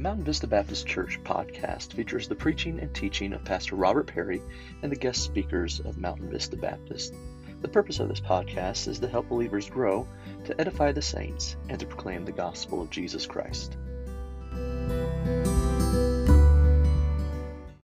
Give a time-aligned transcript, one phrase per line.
[0.00, 4.40] Mountain Vista Baptist Church podcast features the preaching and teaching of Pastor Robert Perry
[4.82, 7.12] and the guest speakers of Mountain Vista Baptist.
[7.60, 10.08] The purpose of this podcast is to help believers grow,
[10.46, 13.76] to edify the saints, and to proclaim the gospel of Jesus Christ.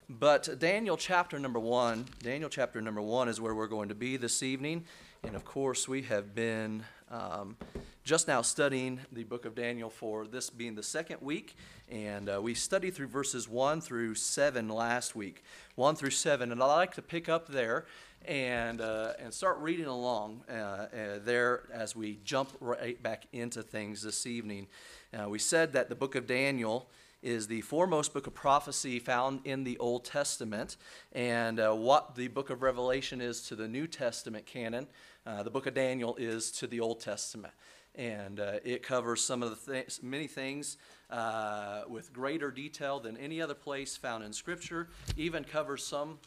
[0.08, 4.18] But Daniel chapter number one, Daniel chapter number one is where we're going to be
[4.18, 4.86] this evening.
[5.24, 6.84] And of course, we have been
[7.14, 7.56] um,
[8.04, 11.56] just now studying the book of Daniel for this being the second week.
[11.90, 15.44] And uh, we studied through verses 1 through 7 last week.
[15.76, 16.52] 1 through 7.
[16.52, 17.86] And I'd like to pick up there
[18.26, 20.88] and, uh, and start reading along uh, uh
[21.24, 24.68] there as we jump right back into things this evening.
[25.14, 26.88] Uh, we said that the book of Daniel
[27.24, 30.78] is the foremost book of prophecy found in the Old Testament,
[31.14, 34.88] and uh, what the book of Revelation is to the New Testament canon,
[35.26, 37.54] uh, the book of Daniel is to the Old Testament.
[37.96, 40.78] And uh, it covers some of the th- many things
[41.10, 46.20] uh, with greater detail than any other place found in Scripture, even covers some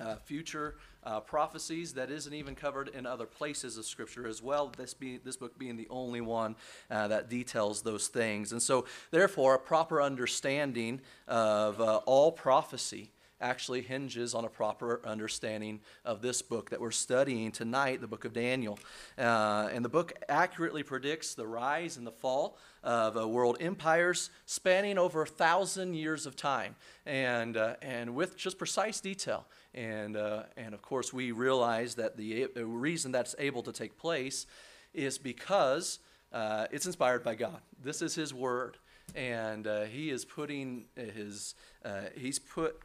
[0.00, 4.72] uh, future uh, prophecies that isn't even covered in other places of Scripture as well.
[4.76, 6.56] This, be, this book being the only one
[6.90, 8.52] uh, that details those things.
[8.52, 13.10] And so, therefore, a proper understanding of uh, all prophecy
[13.40, 18.24] actually hinges on a proper understanding of this book that we're studying tonight, the book
[18.24, 18.78] of Daniel.
[19.18, 24.30] Uh, and the book accurately predicts the rise and the fall of uh, world empires
[24.46, 29.46] spanning over a thousand years of time, and, uh, and with just precise detail.
[29.74, 33.98] And, uh, and of course, we realize that the, the reason that's able to take
[33.98, 34.46] place
[34.92, 35.98] is because
[36.32, 37.60] uh, it's inspired by God.
[37.82, 38.78] This is His Word
[39.14, 42.80] and uh, he is putting his uh, he's put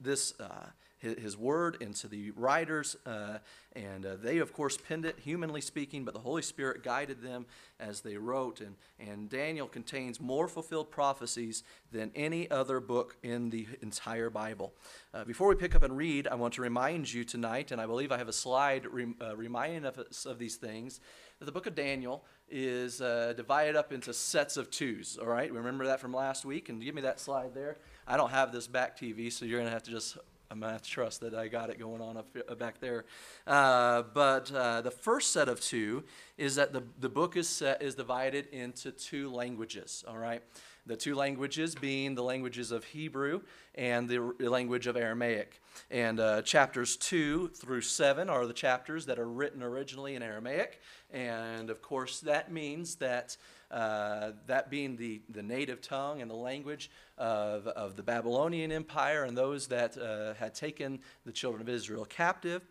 [0.00, 0.66] this uh,
[1.02, 3.38] his, his, word into the writers, uh,
[3.74, 7.44] and uh, they, of course, penned it, humanly speaking, but the Holy Spirit guided them
[7.80, 8.60] as they wrote.
[8.60, 14.72] And, and Daniel contains more fulfilled prophecies than any other book in the entire Bible.
[15.12, 17.86] Uh, before we pick up and read, I want to remind you tonight, and I
[17.86, 21.00] believe I have a slide re- uh, reminding us of these things,
[21.38, 25.18] that the book of Daniel is uh, divided up into sets of twos.
[25.20, 26.68] All right, remember that from last week?
[26.68, 27.78] And give me that slide there.
[28.06, 30.18] I don't have this back TV, so you're going to have to just
[30.52, 32.78] I'm going to have to trust that I got it going on up uh, back
[32.78, 33.06] there.
[33.46, 36.04] Uh, but uh, the first set of two
[36.36, 40.42] is that the, the book is, set, is divided into two languages, all right?
[40.84, 43.40] The two languages being the languages of Hebrew
[43.74, 45.62] and the language of Aramaic.
[45.90, 50.82] And uh, chapters 2 through 7 are the chapters that are written originally in Aramaic.
[51.10, 53.38] And of course, that means that
[53.72, 59.24] uh, that being the, the native tongue and the language of, of the Babylonian Empire
[59.24, 62.62] and those that uh, had taken the children of Israel captive.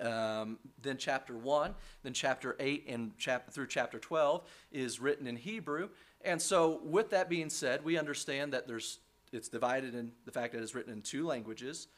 [0.00, 5.34] Um, then chapter 1, then chapter 8, and chap- through chapter 12 is written in
[5.34, 5.88] Hebrew.
[6.24, 8.98] And so, with that being said, we understand that there's,
[9.32, 11.88] it's divided in the fact that it's written in two languages.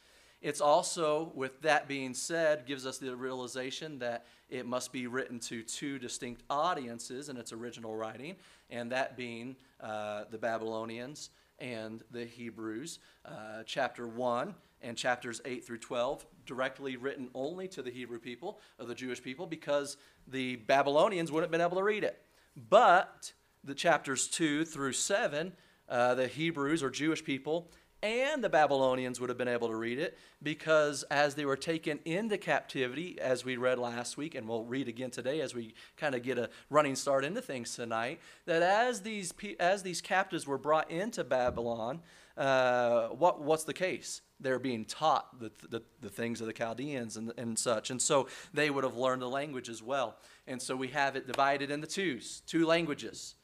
[0.40, 5.38] It's also, with that being said, gives us the realization that it must be written
[5.40, 8.36] to two distinct audiences in its original writing,
[8.68, 12.98] and that being uh, the Babylonians and the Hebrews.
[13.24, 18.60] Uh, chapter 1 and chapters 8 through 12 directly written only to the Hebrew people,
[18.78, 19.96] of the Jewish people, because
[20.26, 22.20] the Babylonians wouldn't have been able to read it.
[22.68, 23.32] But
[23.62, 25.52] the chapters 2 through 7,
[25.88, 27.70] uh, the Hebrews or Jewish people
[28.02, 31.98] and the Babylonians would have been able to read it because as they were taken
[32.04, 36.14] into captivity, as we read last week, and we'll read again today as we kind
[36.14, 40.58] of get a running start into things tonight, that as these, as these captives were
[40.58, 42.00] brought into Babylon,
[42.36, 44.22] uh, what, what's the case?
[44.40, 47.90] They're being taught the, the, the things of the Chaldeans and, and such.
[47.90, 50.16] And so they would have learned the language as well.
[50.46, 53.34] And so we have it divided into twos two languages,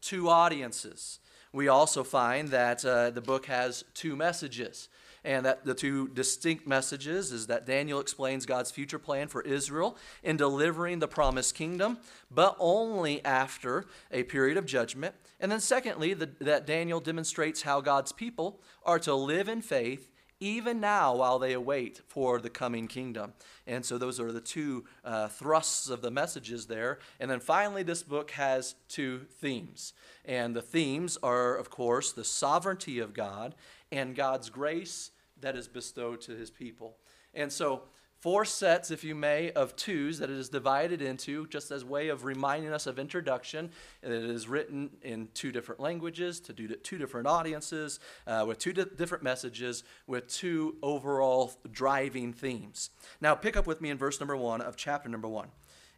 [0.00, 1.18] two audiences
[1.52, 4.88] we also find that uh, the book has two messages.
[5.22, 9.98] And that the two distinct messages is that Daniel explains God's future plan for Israel
[10.22, 11.98] in delivering the promised kingdom,
[12.30, 15.14] but only after a period of judgment.
[15.38, 20.08] And then, secondly, the, that Daniel demonstrates how God's people are to live in faith
[20.40, 23.34] even now while they await for the coming kingdom.
[23.66, 26.98] And so those are the two uh, thrusts of the messages there.
[27.20, 29.92] And then finally, this book has two themes.
[30.24, 33.54] And the themes are, of course, the sovereignty of God
[33.92, 35.10] and God's grace
[35.40, 36.96] that is bestowed to his people.
[37.34, 37.82] And so
[38.20, 42.08] four sets, if you may, of twos that it is divided into, just as way
[42.08, 43.70] of reminding us of introduction.
[44.02, 48.74] It is written in two different languages to do two different audiences uh, with two
[48.74, 52.90] di- different messages with two overall driving themes.
[53.20, 55.48] Now, pick up with me in verse number one of chapter number one.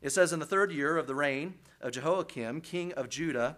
[0.01, 3.57] It says, In the third year of the reign of Jehoiakim, king of Judah,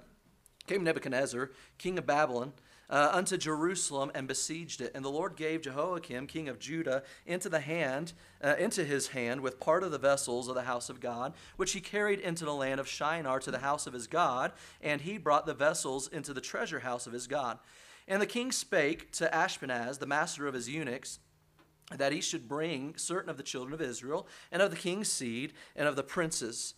[0.66, 2.54] came Nebuchadnezzar, king of Babylon,
[2.90, 4.92] uh, unto Jerusalem and besieged it.
[4.94, 9.40] And the Lord gave Jehoiakim, king of Judah, into the hand, uh, into his hand,
[9.40, 12.54] with part of the vessels of the house of God, which he carried into the
[12.54, 16.32] land of Shinar to the house of his God, and he brought the vessels into
[16.32, 17.58] the treasure house of his God.
[18.06, 21.20] And the king spake to Ashpenaz, the master of his eunuchs,
[21.90, 25.52] that he should bring certain of the children of Israel, and of the king's seed,
[25.76, 26.74] and of the princes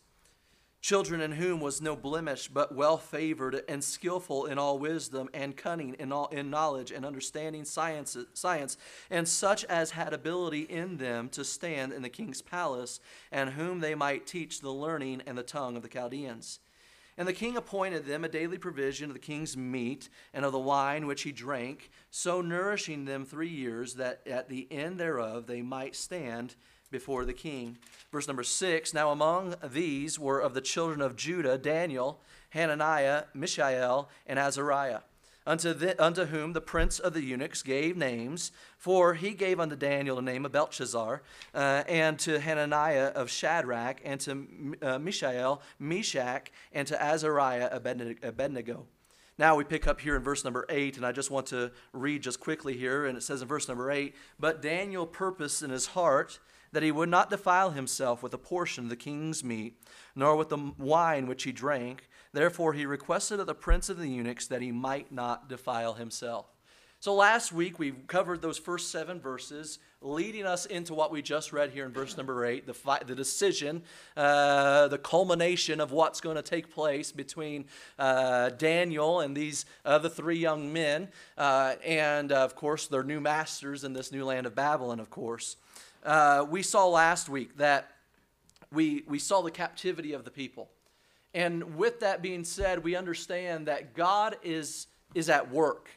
[0.86, 5.56] children in whom was no blemish, but well favored and skillful in all wisdom and
[5.56, 8.76] cunning in all in knowledge and understanding science, science,
[9.10, 13.00] and such as had ability in them to stand in the king's palace,
[13.32, 16.60] and whom they might teach the learning and the tongue of the Chaldeans.
[17.18, 20.58] And the king appointed them a daily provision of the king's meat and of the
[20.60, 25.62] wine which he drank, so nourishing them three years, that at the end thereof they
[25.62, 26.54] might stand
[26.90, 27.78] before the king.
[28.12, 34.08] Verse number six Now among these were of the children of Judah Daniel, Hananiah, Mishael,
[34.26, 35.00] and Azariah,
[35.46, 38.52] unto, the, unto whom the prince of the eunuchs gave names.
[38.78, 41.22] For he gave unto Daniel the name of Belshazzar,
[41.54, 48.86] uh, and to Hananiah of Shadrach, and to uh, Mishael, Meshach, and to Azariah Abednego.
[49.38, 52.22] Now we pick up here in verse number 8, and I just want to read
[52.22, 53.04] just quickly here.
[53.04, 56.38] And it says in verse number 8 But Daniel purposed in his heart
[56.72, 59.80] that he would not defile himself with a portion of the king's meat,
[60.14, 62.08] nor with the wine which he drank.
[62.32, 66.46] Therefore he requested of the prince of the eunuchs that he might not defile himself.
[66.98, 71.52] So last week we covered those first seven verses, leading us into what we just
[71.52, 73.82] read here in verse number eight the, fi- the decision,
[74.16, 77.66] uh, the culmination of what's going to take place between
[77.98, 83.84] uh, Daniel and these other three young men, uh, and of course their new masters
[83.84, 85.56] in this new land of Babylon, of course.
[86.06, 87.90] Uh, we saw last week that
[88.72, 90.68] we, we saw the captivity of the people.
[91.34, 94.86] And with that being said, we understand that God is,
[95.16, 95.90] is at work,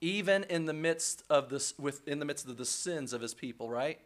[0.00, 3.32] even in the midst of this, with, in the midst of the sins of his
[3.32, 4.00] people, right?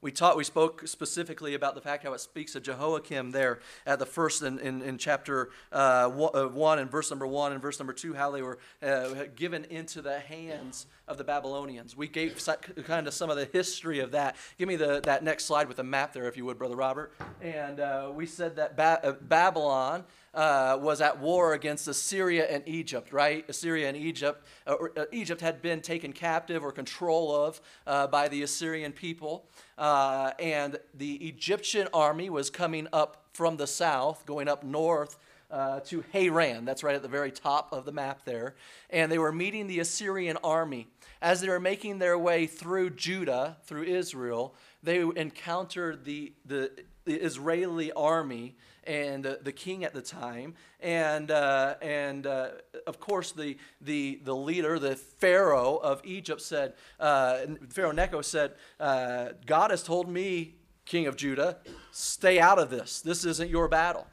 [0.00, 4.00] We taught, we spoke specifically about the fact how it speaks of Jehoiakim there at
[4.00, 7.78] the first in, in, in chapter uh, uh 1 and verse number 1 and verse
[7.78, 11.96] number 2, how they were uh, given into the hands of the Babylonians.
[11.96, 12.42] We gave
[12.86, 14.34] kind of some of the history of that.
[14.58, 17.12] Give me the, that next slide with the map there, if you would, Brother Robert.
[17.40, 20.04] And uh, we said that ba- uh, Babylon
[20.34, 23.44] uh, was at war against Assyria and Egypt, right?
[23.48, 24.46] Assyria and Egypt.
[24.66, 29.44] Uh, uh, Egypt had been taken captive or control of uh, by the Assyrian people.
[29.78, 35.18] And the Egyptian army was coming up from the south, going up north
[35.52, 36.64] uh, to Haran.
[36.64, 38.54] That's right at the very top of the map there.
[38.88, 40.88] And they were meeting the Assyrian army.
[41.22, 46.72] As they were making their way through Judah, through Israel, they encountered the, the,
[47.04, 52.48] the Israeli army and uh, the king at the time, and uh, and uh,
[52.88, 58.54] of course the the the leader, the Pharaoh of Egypt, said uh, Pharaoh Necho said,
[58.80, 61.58] uh, "God has told me, King of Judah,
[61.92, 63.00] stay out of this.
[63.00, 64.08] This isn't your battle."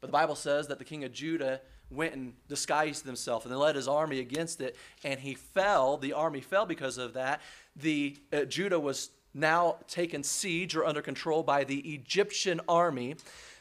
[0.00, 3.58] But the Bible says that the king of Judah went and disguised himself and then
[3.58, 5.96] led his army against it, and he fell.
[5.96, 7.40] The army fell because of that.
[7.76, 13.16] The uh, Judah was now taken siege or under control by the Egyptian army.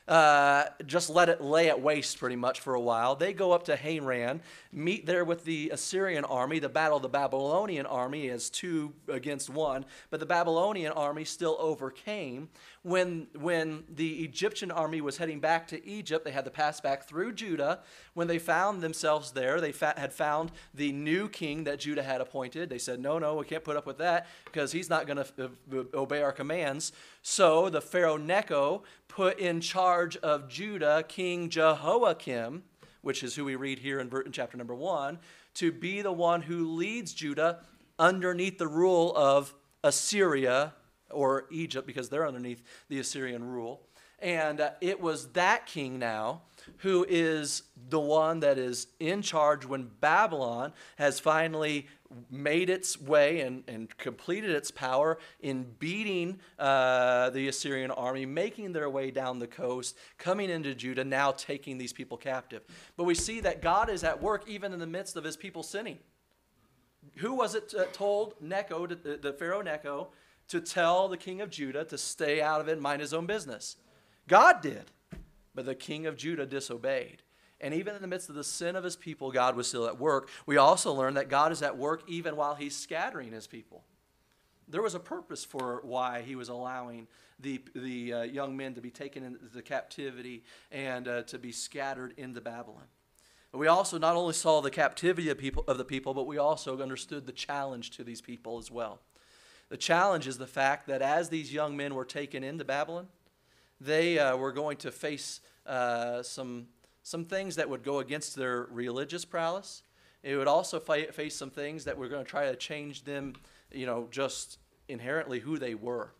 [0.07, 3.13] Uh, just let it lay at waste pretty much for a while.
[3.13, 4.39] They go up to Haran,
[4.71, 6.59] meet there with the Assyrian army.
[6.59, 11.57] The battle of the Babylonian army is two against one, but the Babylonian army still
[11.59, 12.47] overcame.
[12.87, 17.03] When, when the Egyptian army was heading back to Egypt, they had to pass back
[17.03, 17.81] through Judah.
[18.13, 22.21] When they found themselves there, they fa- had found the new king that Judah had
[22.21, 22.69] appointed.
[22.69, 25.51] They said, No, no, we can't put up with that because he's not going to
[25.73, 26.93] uh, obey our commands.
[27.21, 32.63] So the Pharaoh Necho put in charge of Judah King Jehoiakim,
[33.01, 35.19] which is who we read here in, in chapter number one,
[35.55, 37.59] to be the one who leads Judah
[37.99, 39.53] underneath the rule of
[39.83, 40.73] Assyria
[41.09, 43.81] or Egypt, because they're underneath the Assyrian rule.
[44.19, 46.41] And uh, it was that king now
[46.77, 51.87] who is the one that is in charge when Babylon has finally
[52.31, 58.71] made its way and, and completed its power in beating uh, the Assyrian army, making
[58.73, 62.63] their way down the coast, coming into Judah, now taking these people captive.
[62.95, 65.63] But we see that God is at work even in the midst of his people
[65.63, 65.99] sinning.
[67.17, 70.09] Who was it uh, told Necho, the, the Pharaoh Necho,
[70.49, 73.25] to tell the king of Judah to stay out of it and mind his own
[73.25, 73.77] business?
[74.27, 74.91] God did.
[75.55, 77.23] But the king of Judah disobeyed.
[77.59, 79.99] And even in the midst of the sin of his people, God was still at
[79.99, 80.29] work.
[80.45, 83.83] We also learn that God is at work even while he's scattering his people.
[84.67, 87.07] There was a purpose for why he was allowing
[87.39, 92.13] the, the uh, young men to be taken into captivity and uh, to be scattered
[92.17, 92.83] into Babylon.
[93.53, 96.79] We also not only saw the captivity of, people, of the people, but we also
[96.79, 98.99] understood the challenge to these people as well.
[99.69, 103.07] The challenge is the fact that as these young men were taken into Babylon,
[103.81, 106.67] they uh, were going to face uh, some,
[107.03, 109.83] some things that would go against their religious prowess.
[110.23, 113.33] It would also fa- face some things that were going to try to change them,
[113.71, 114.57] you know, just
[114.87, 116.13] inherently who they were.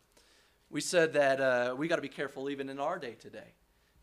[0.69, 3.53] We said that uh, we got to be careful even in our day today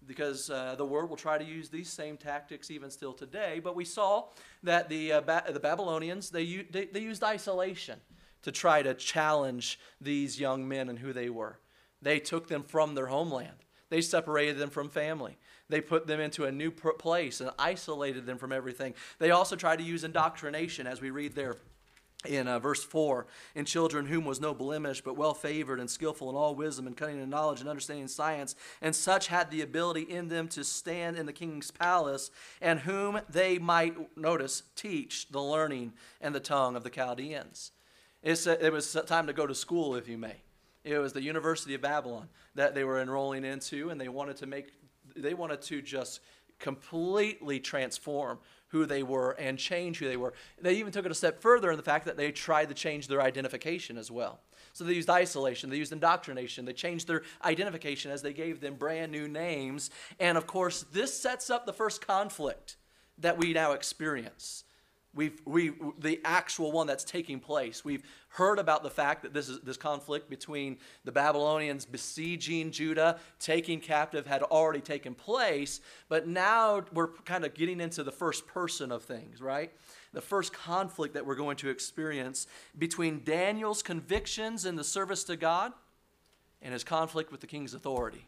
[0.06, 3.60] because uh, the world will try to use these same tactics even still today.
[3.62, 4.24] But we saw
[4.62, 8.00] that the, uh, ba- the Babylonians, they, they, they used isolation
[8.44, 11.58] to try to challenge these young men and who they were.
[12.00, 13.64] They took them from their homeland.
[13.90, 15.36] They separated them from family.
[15.68, 18.94] They put them into a new place and isolated them from everything.
[19.18, 21.56] They also tried to use indoctrination, as we read there
[22.24, 26.30] in uh, verse 4 in children whom was no blemish but well favored and skillful
[26.30, 30.02] in all wisdom and cunning and knowledge and understanding science and such had the ability
[30.02, 35.40] in them to stand in the king's palace and whom they might notice teach the
[35.40, 37.72] learning and the tongue of the chaldeans
[38.25, 40.35] it's, it was time to go to school if you may
[40.83, 44.47] it was the university of babylon that they were enrolling into and they wanted to
[44.47, 44.73] make
[45.16, 46.21] they wanted to just
[46.59, 48.38] completely transform
[48.69, 50.35] who they were and change who they were.
[50.61, 53.07] They even took it a step further in the fact that they tried to change
[53.07, 54.40] their identification as well.
[54.73, 58.75] So they used isolation, they used indoctrination, they changed their identification as they gave them
[58.75, 59.90] brand new names.
[60.19, 62.76] And of course, this sets up the first conflict
[63.19, 64.63] that we now experience.
[65.14, 67.85] We've, we, the actual one that's taking place.
[67.85, 73.21] We've heard about the fact that this, is, this conflict between the Babylonians besieging Judah,
[73.38, 78.47] taking captive, had already taken place, but now we're kind of getting into the first
[78.47, 79.71] person of things, right?
[80.12, 85.37] The first conflict that we're going to experience between Daniel's convictions in the service to
[85.37, 85.73] God
[86.61, 88.26] and his conflict with the king's authority.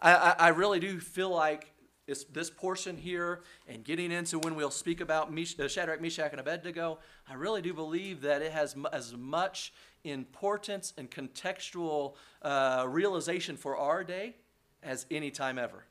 [0.00, 1.72] I, I, I really do feel like
[2.10, 6.40] this, this portion here and getting into when we'll speak about uh, Shadrach, Meshach, and
[6.40, 6.98] Abednego,
[7.28, 13.76] I really do believe that it has as much importance and contextual uh, realization for
[13.76, 14.34] our day
[14.82, 15.84] as any time ever.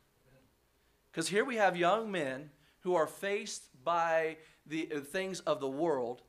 [1.09, 2.49] Because here we have young men
[2.81, 4.35] who are faced by
[4.65, 6.21] the uh, things of the world,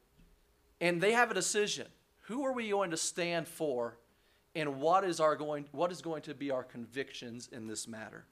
[0.80, 1.88] and they have a decision.
[2.28, 3.99] Who are we going to stand for,
[4.54, 8.26] and what is, our going, what is going to be our convictions in this matter?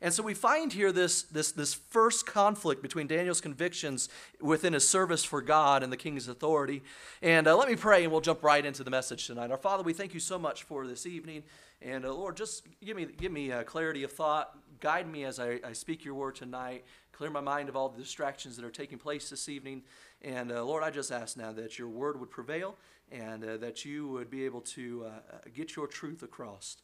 [0.00, 4.08] And so we find here this, this, this first conflict between Daniel's convictions
[4.40, 6.82] within his service for God and the king's authority.
[7.22, 9.50] And uh, let me pray and we'll jump right into the message tonight.
[9.50, 11.44] Our Father, we thank you so much for this evening.
[11.80, 14.56] And uh, Lord, just give me, give me uh, clarity of thought.
[14.80, 16.84] Guide me as I, I, speak your word tonight.
[17.12, 19.82] Clear my mind of all the distractions that are taking place this evening.
[20.20, 22.76] And uh, Lord, I just ask now that your word would prevail
[23.12, 26.78] and uh, that you would be able to uh, get your truth across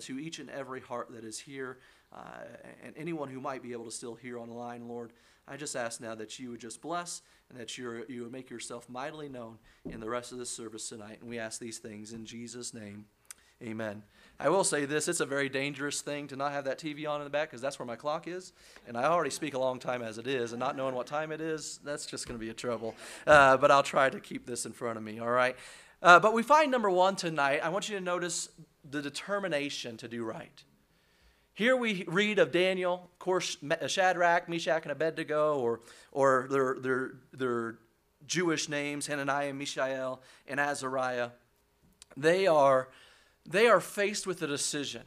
[0.00, 1.78] to each and every heart that is here
[2.14, 2.44] uh,
[2.84, 5.12] and anyone who might be able to still hear online, Lord.
[5.46, 8.50] I just ask now that you would just bless and that you you would make
[8.50, 11.18] yourself mightily known in the rest of this service tonight.
[11.20, 13.06] And we ask these things in Jesus' name.
[13.62, 14.02] Amen.
[14.38, 17.20] I will say this it's a very dangerous thing to not have that TV on
[17.20, 18.52] in the back because that's where my clock is.
[18.86, 21.30] And I already speak a long time as it is, and not knowing what time
[21.30, 22.94] it is, that's just going to be a trouble.
[23.26, 25.56] Uh, but I'll try to keep this in front of me, all right?
[26.02, 28.48] Uh, but we find number one tonight, I want you to notice
[28.88, 30.64] the determination to do right.
[31.60, 36.76] Here we read of Daniel, of course, uh, Shadrach, Meshach, and Abednego, or, or their,
[36.80, 37.78] their, their
[38.26, 41.32] Jewish names, Hananiah, Mishael, and Azariah.
[42.16, 42.88] They are,
[43.46, 45.02] they are faced with a decision.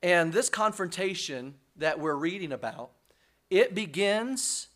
[0.00, 2.92] And this confrontation that we're reading about,
[3.50, 4.68] it begins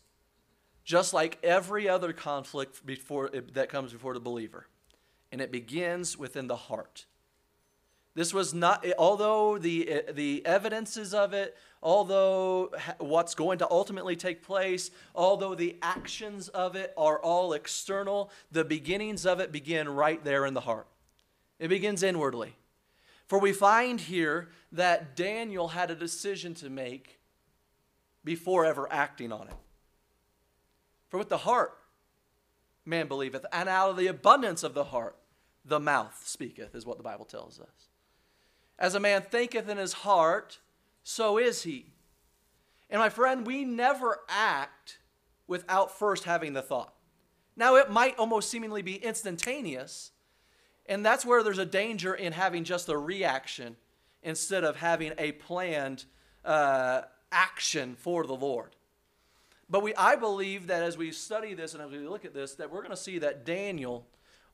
[0.83, 4.67] just like every other conflict before, that comes before the believer.
[5.31, 7.05] And it begins within the heart.
[8.15, 14.41] This was not, although the, the evidences of it, although what's going to ultimately take
[14.41, 20.23] place, although the actions of it are all external, the beginnings of it begin right
[20.23, 20.87] there in the heart.
[21.59, 22.55] It begins inwardly.
[23.27, 27.19] For we find here that Daniel had a decision to make
[28.23, 29.55] before ever acting on it.
[31.09, 31.73] For with the heart
[32.85, 35.17] man believeth, and out of the abundance of the heart
[35.65, 37.89] the mouth speaketh, is what the Bible tells us.
[38.77, 40.59] As a man thinketh in his heart,
[41.03, 41.93] so is he.
[42.89, 44.99] And my friend, we never act
[45.47, 46.93] without first having the thought.
[47.55, 50.11] Now, it might almost seemingly be instantaneous,
[50.85, 53.77] and that's where there's a danger in having just a reaction
[54.21, 56.05] instead of having a planned
[56.43, 57.01] uh,
[57.31, 58.75] action for the Lord.
[59.69, 62.55] But we, I believe that as we study this and as we look at this,
[62.55, 64.05] that we're going to see that Daniel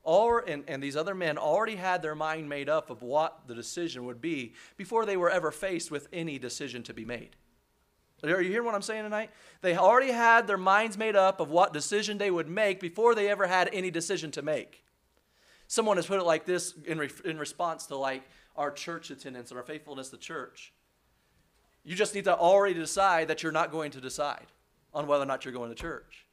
[0.04, 3.54] all, and, and these other men already had their mind made up of what the
[3.54, 7.36] decision would be before they were ever faced with any decision to be made.
[8.24, 9.30] Are you hearing what I'm saying tonight?
[9.62, 13.28] They already had their minds made up of what decision they would make before they
[13.28, 14.84] ever had any decision to make.
[15.66, 18.22] Someone has put it like this in, re- in response to like
[18.56, 20.72] our church attendance and our faithfulness to church.
[21.84, 24.46] You just need to already decide that you're not going to decide
[24.94, 26.26] on whether or not you're going to church.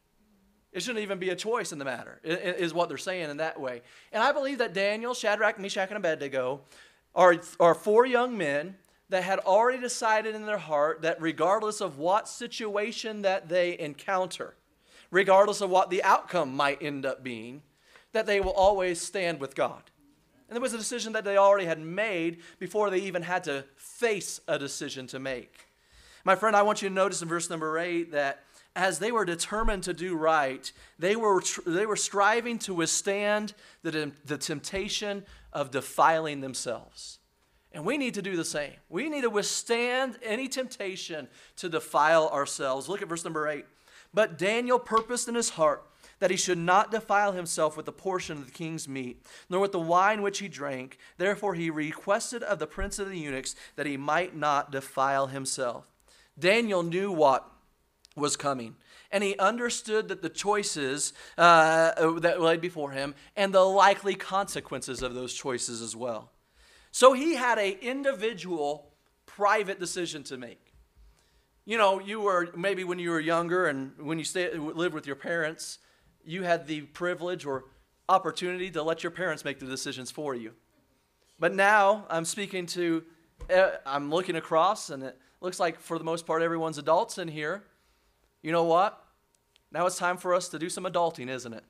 [0.72, 3.60] It shouldn't even be a choice in the matter, is what they're saying in that
[3.60, 3.82] way.
[4.12, 6.62] And I believe that Daniel, Shadrach, Meshach, and Abednego
[7.16, 8.76] are, are four young men
[9.10, 14.54] that had already decided in their heart that regardless of what situation that they encounter,
[15.10, 17.64] regardless of what the outcome might end up being,
[18.12, 19.82] that they will always stand with God.
[20.48, 23.66] And there was a decision that they already had made before they even had to
[23.76, 25.66] face a decision to make.
[26.24, 28.44] My friend, I want you to notice in verse number 8 that
[28.80, 34.14] as they were determined to do right, they were, they were striving to withstand the,
[34.26, 37.20] the temptation of defiling themselves.
[37.74, 38.72] And we need to do the same.
[38.88, 42.88] We need to withstand any temptation to defile ourselves.
[42.88, 43.66] Look at verse number 8.
[44.14, 45.84] But Daniel purposed in his heart
[46.20, 49.74] that he should not defile himself with the portion of the king's meat, nor with
[49.74, 50.98] the wine which he drank.
[51.18, 55.86] Therefore he requested of the prince of the eunuchs that he might not defile himself.
[56.40, 57.50] Daniel knew what
[58.20, 58.76] was coming.
[59.12, 65.02] And he understood that the choices uh, that lay before him and the likely consequences
[65.02, 66.32] of those choices as well.
[66.92, 68.92] So he had an individual,
[69.26, 70.74] private decision to make.
[71.66, 75.06] You know, you were maybe when you were younger and when you stay, lived with
[75.06, 75.80] your parents,
[76.24, 77.66] you had the privilege or
[78.08, 80.54] opportunity to let your parents make the decisions for you.
[81.40, 83.04] But now I'm speaking to,
[83.54, 87.28] uh, I'm looking across, and it looks like for the most part everyone's adults in
[87.28, 87.64] here.
[88.41, 89.03] You know what?
[89.72, 91.63] Now it's time for us to do some adulting, isn't it?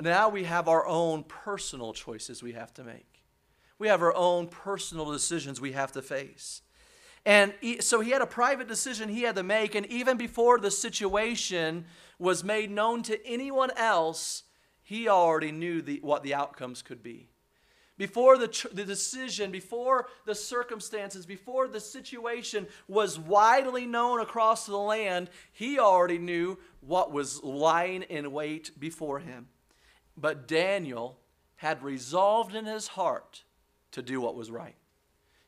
[0.00, 3.24] Now we have our own personal choices we have to make.
[3.78, 6.62] We have our own personal decisions we have to face.
[7.24, 10.70] And so he had a private decision he had to make, and even before the
[10.70, 11.84] situation
[12.18, 14.44] was made known to anyone else,
[14.82, 17.29] he already knew the, what the outcomes could be.
[18.00, 24.78] Before the, the decision, before the circumstances, before the situation was widely known across the
[24.78, 29.48] land, he already knew what was lying in wait before him.
[30.16, 31.18] But Daniel
[31.56, 33.44] had resolved in his heart
[33.92, 34.76] to do what was right.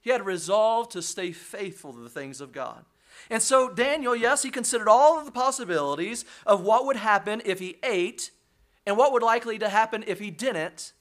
[0.02, 2.84] He had resolved to stay faithful to the things of God.
[3.30, 7.60] And so, Daniel, yes, he considered all of the possibilities of what would happen if
[7.60, 8.30] he ate
[8.84, 10.92] and what would likely to happen if he didn't.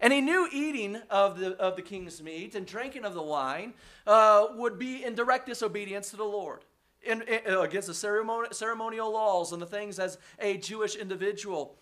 [0.00, 3.74] And he knew eating of the, of the king's meat and drinking of the wine
[4.06, 6.64] uh, would be in direct disobedience to the Lord,
[7.02, 11.76] in, in, uh, against the ceremonial, ceremonial laws and the things as a Jewish individual.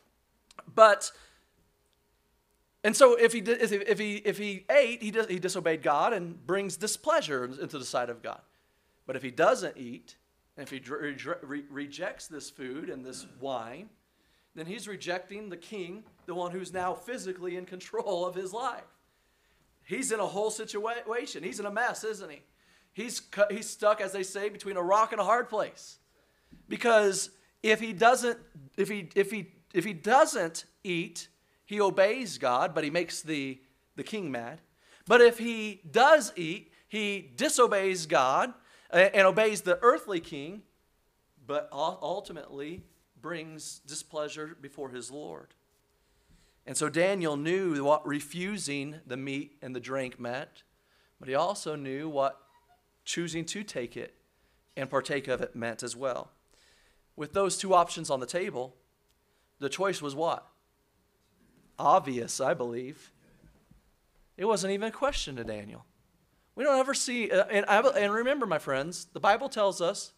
[0.74, 1.12] But
[2.86, 5.40] and so if he, did, if he, if he, if he ate, he, dis, he
[5.40, 8.40] disobeyed God and brings displeasure into the sight of God.
[9.08, 10.14] But if he doesn't eat,
[10.56, 13.88] and if he re- re- rejects this food and this wine,
[14.56, 18.82] then he's rejecting the king, the one who's now physically in control of his life.
[19.84, 21.42] He's in a whole situation.
[21.42, 22.42] He's in a mess, isn't he?
[22.92, 25.98] He's, he's stuck, as they say, between a rock and a hard place.
[26.68, 27.30] Because
[27.62, 28.38] if he doesn't,
[28.78, 31.28] if he, if he, if he doesn't eat,
[31.66, 33.60] he obeys God, but he makes the,
[33.94, 34.62] the king mad.
[35.06, 38.54] But if he does eat, he disobeys God
[38.90, 40.62] uh, and obeys the earthly king,
[41.46, 42.82] but ultimately
[43.26, 45.48] brings displeasure before his Lord.
[46.64, 50.62] And so Daniel knew what refusing the meat and the drink meant,
[51.18, 52.40] but he also knew what
[53.04, 54.14] choosing to take it
[54.76, 56.30] and partake of it meant as well.
[57.16, 58.76] With those two options on the table,
[59.58, 60.46] the choice was what?
[61.80, 63.10] obvious, I believe.
[64.36, 65.84] It wasn't even a question to Daniel.
[66.54, 70.12] We don't ever see, uh, and, and remember, my friends, the Bible tells us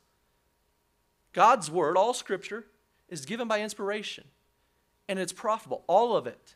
[1.33, 2.67] God's word, all scripture,
[3.09, 4.25] is given by inspiration,
[5.09, 6.55] and it's profitable, all of it.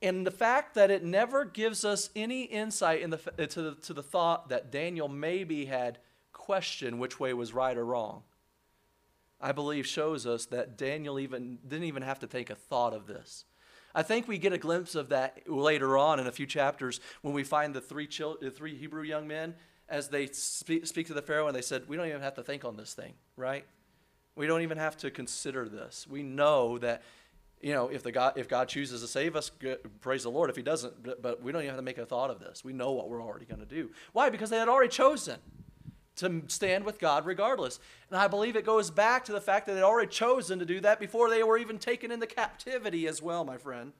[0.00, 3.92] And the fact that it never gives us any insight in the, to, the, to
[3.92, 5.98] the thought that Daniel maybe had
[6.32, 8.22] questioned which way was right or wrong
[9.40, 13.06] I believe shows us that Daniel even didn't even have to take a thought of
[13.06, 13.44] this.
[13.94, 17.34] I think we get a glimpse of that later on in a few chapters when
[17.34, 19.54] we find the three, chil- three Hebrew young men
[19.88, 22.42] as they speak, speak to the Pharaoh and they said, We don't even have to
[22.42, 23.64] think on this thing, right?
[24.38, 26.06] We don't even have to consider this.
[26.08, 27.02] We know that,
[27.60, 29.50] you know, if, the God, if God chooses to save us,
[30.00, 30.48] praise the Lord.
[30.48, 32.64] If He doesn't, but, but we don't even have to make a thought of this.
[32.64, 33.90] We know what we're already going to do.
[34.12, 34.30] Why?
[34.30, 35.38] Because they had already chosen
[36.16, 37.80] to stand with God regardless.
[38.10, 40.80] And I believe it goes back to the fact that they'd already chosen to do
[40.80, 43.92] that before they were even taken into captivity as well, my friend.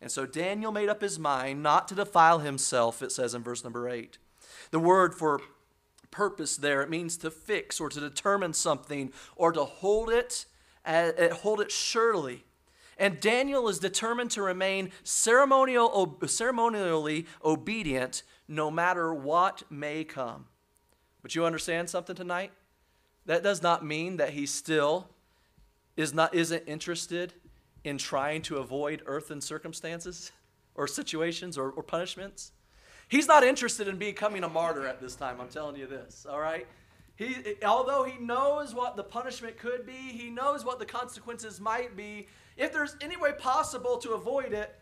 [0.00, 3.64] And so Daniel made up his mind not to defile himself, it says in verse
[3.64, 4.18] number 8.
[4.70, 5.40] The word for
[6.12, 6.82] purpose there.
[6.82, 10.46] It means to fix or to determine something or to hold it,
[10.84, 12.44] uh, hold it surely.
[12.98, 20.46] And Daniel is determined to remain ceremonial, ceremonially obedient no matter what may come.
[21.22, 22.52] But you understand something tonight?
[23.26, 25.08] That does not mean that he still
[25.96, 27.34] is not, isn't interested
[27.84, 30.32] in trying to avoid earthen circumstances
[30.74, 32.52] or situations or, or punishments.
[33.12, 36.40] He's not interested in becoming a martyr at this time, I'm telling you this, all
[36.40, 36.66] right?
[37.14, 41.94] He, although he knows what the punishment could be, he knows what the consequences might
[41.94, 42.26] be.
[42.56, 44.74] If there's any way possible to avoid it,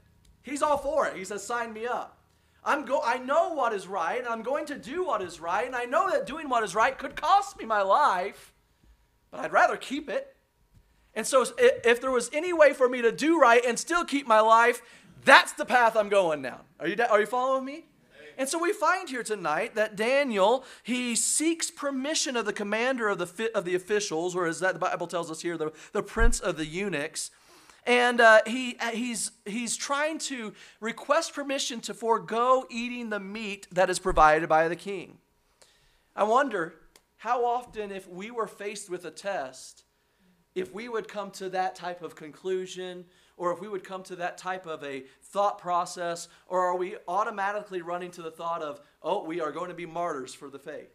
[0.43, 1.17] he's all for it.
[1.17, 2.21] He says, Sign me up.
[2.65, 5.67] I'm go- I know what is right, and I'm going to do what is right,
[5.67, 8.55] and I know that doing what is right could cost me my life,
[9.33, 10.37] but I'd rather keep it.
[11.17, 14.29] And so, if there was any way for me to do right and still keep
[14.29, 14.83] my life,
[15.25, 16.61] that's the path I'm going down.
[16.79, 17.87] Are you, are you following me?
[18.41, 23.19] And so we find here tonight that Daniel, he seeks permission of the commander of
[23.19, 26.41] the, of the officials, or as that the Bible tells us here, the, the prince
[26.41, 27.31] of the eunuchs.
[27.85, 33.67] And uh, he, uh, he's, he's trying to request permission to forego eating the meat
[33.73, 35.19] that is provided by the king.
[36.17, 36.77] I wonder
[37.19, 39.85] how often, if we were faced with a test,
[40.55, 43.05] if we would come to that type of conclusion
[43.41, 46.97] or if we would come to that type of a thought process, or are we
[47.09, 50.59] automatically running to the thought of, oh, we are going to be martyrs for the
[50.59, 50.95] faith?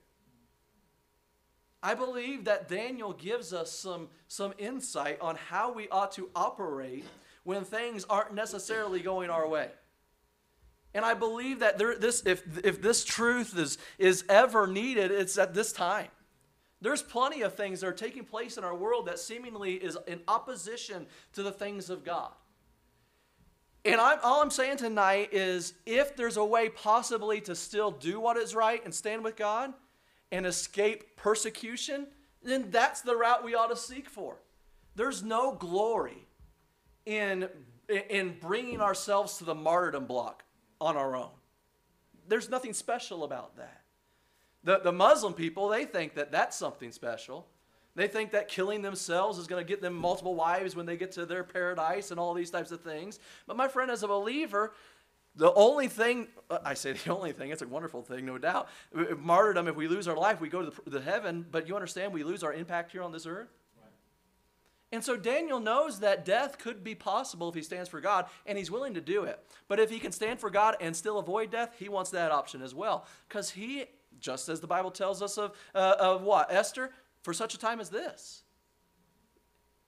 [1.81, 7.03] I believe that Daniel gives us some, some insight on how we ought to operate
[7.45, 9.69] when things aren't necessarily going our way.
[10.93, 15.39] And I believe that there, this, if, if this truth is, is ever needed, it's
[15.39, 16.09] at this time.
[16.85, 20.19] There's plenty of things that are taking place in our world that seemingly is in
[20.27, 22.29] opposition to the things of God.
[23.83, 28.19] And I'm, all I'm saying tonight is if there's a way possibly to still do
[28.19, 29.73] what is right and stand with God
[30.31, 32.05] and escape persecution,
[32.43, 34.37] then that's the route we ought to seek for.
[34.93, 36.27] There's no glory
[37.07, 37.49] in,
[38.11, 40.43] in bringing ourselves to the martyrdom block
[40.79, 41.31] on our own.
[42.27, 43.84] There's nothing special about that.
[44.65, 47.47] The, the Muslim people, they think that that's something special.
[47.95, 51.13] They think that killing themselves is going to get them multiple wives when they get
[51.13, 53.19] to their paradise and all these types of things.
[53.47, 54.73] But my friend, as a believer,
[55.35, 58.67] the only thing, uh, I say the only thing, it's a wonderful thing, no doubt.
[59.17, 62.11] Martyrdom, if we lose our life, we go to the, the heaven, but you understand
[62.11, 63.49] we lose our impact here on this earth?
[64.91, 68.57] And so Daniel knows that death could be possible if he stands for God, and
[68.57, 69.39] he's willing to do it.
[69.67, 72.61] But if he can stand for God and still avoid death, he wants that option
[72.61, 73.05] as well.
[73.27, 73.85] Because he
[74.25, 76.51] just as the Bible tells us of, uh, of what?
[76.51, 76.89] Esther,
[77.21, 78.41] for such a time as this.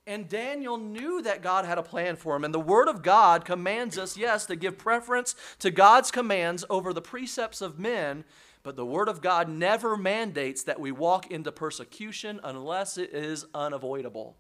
[0.06, 2.46] And Daniel knew that God had a plan for him.
[2.46, 6.94] And the Word of God commands us, yes, to give preference to God's commands over
[6.94, 8.24] the precepts of men.
[8.64, 13.46] But the Word of God never mandates that we walk into persecution unless it is
[13.54, 14.38] unavoidable.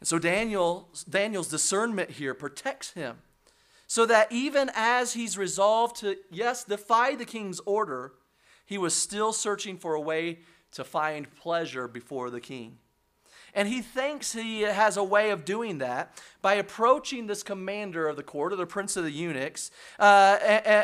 [0.00, 3.18] And so Daniel, Daniel's discernment here protects him
[3.86, 8.12] so that even as he's resolved to, yes, defy the king's order,
[8.66, 10.40] he was still searching for a way
[10.72, 12.78] to find pleasure before the king.
[13.54, 18.16] And he thinks he has a way of doing that by approaching this commander of
[18.16, 20.36] the court, or the prince of the eunuchs, uh,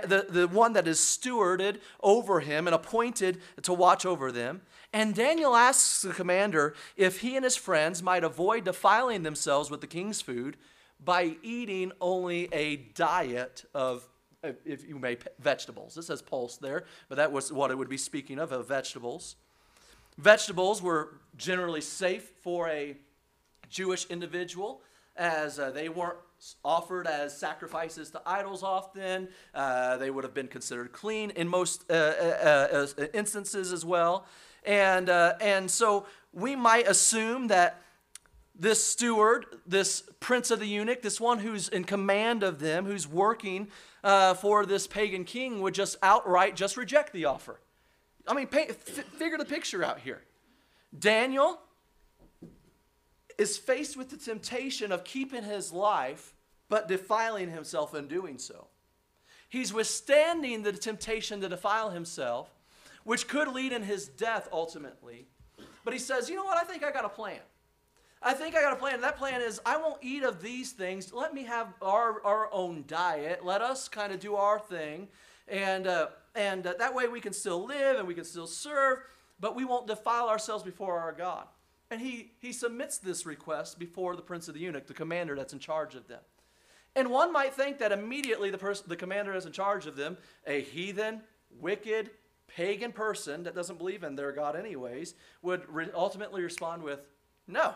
[0.06, 4.62] the, the one that is stewarded over him and appointed to watch over them.
[4.90, 9.82] And Daniel asks the commander if he and his friends might avoid defiling themselves with
[9.82, 10.56] the king's food
[11.04, 14.08] by eating only a diet of
[14.64, 15.96] if you may, vegetables.
[15.96, 19.36] It says pulse there, but that was what it would be speaking of, of vegetables.
[20.18, 22.96] Vegetables were generally safe for a
[23.70, 24.82] Jewish individual
[25.16, 26.18] as uh, they weren't
[26.64, 29.28] offered as sacrifices to idols often.
[29.54, 34.26] Uh, they would have been considered clean in most uh, uh, uh instances as well.
[34.64, 37.82] And, uh, and so we might assume that
[38.62, 43.08] this steward, this prince of the eunuch, this one who's in command of them, who's
[43.08, 43.66] working
[44.04, 47.58] uh, for this pagan king, would just outright just reject the offer.
[48.24, 50.22] I mean, pay, f- figure the picture out here.
[50.96, 51.58] Daniel
[53.36, 56.32] is faced with the temptation of keeping his life,
[56.68, 58.68] but defiling himself in doing so.
[59.48, 62.54] He's withstanding the temptation to defile himself,
[63.02, 65.26] which could lead in his death ultimately.
[65.84, 66.58] But he says, you know what?
[66.58, 67.40] I think I got a plan.
[68.24, 69.00] I think I got a plan.
[69.00, 71.12] That plan is I won't eat of these things.
[71.12, 73.44] Let me have our, our own diet.
[73.44, 75.08] Let us kind of do our thing.
[75.48, 78.98] And, uh, and uh, that way we can still live and we can still serve,
[79.40, 81.46] but we won't defile ourselves before our God.
[81.90, 85.52] And he, he submits this request before the prince of the eunuch, the commander that's
[85.52, 86.20] in charge of them.
[86.94, 90.16] And one might think that immediately the, person, the commander is in charge of them,
[90.46, 91.22] a heathen,
[91.58, 92.10] wicked,
[92.46, 97.00] pagan person that doesn't believe in their God, anyways, would re- ultimately respond with,
[97.48, 97.74] No.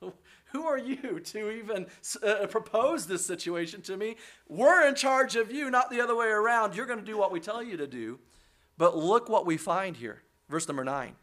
[0.52, 1.86] Who are you to even
[2.22, 4.16] uh, propose this situation to me?
[4.48, 6.74] We're in charge of you, not the other way around.
[6.74, 8.18] You're going to do what we tell you to do.
[8.78, 10.22] But look what we find here.
[10.48, 11.16] Verse number nine.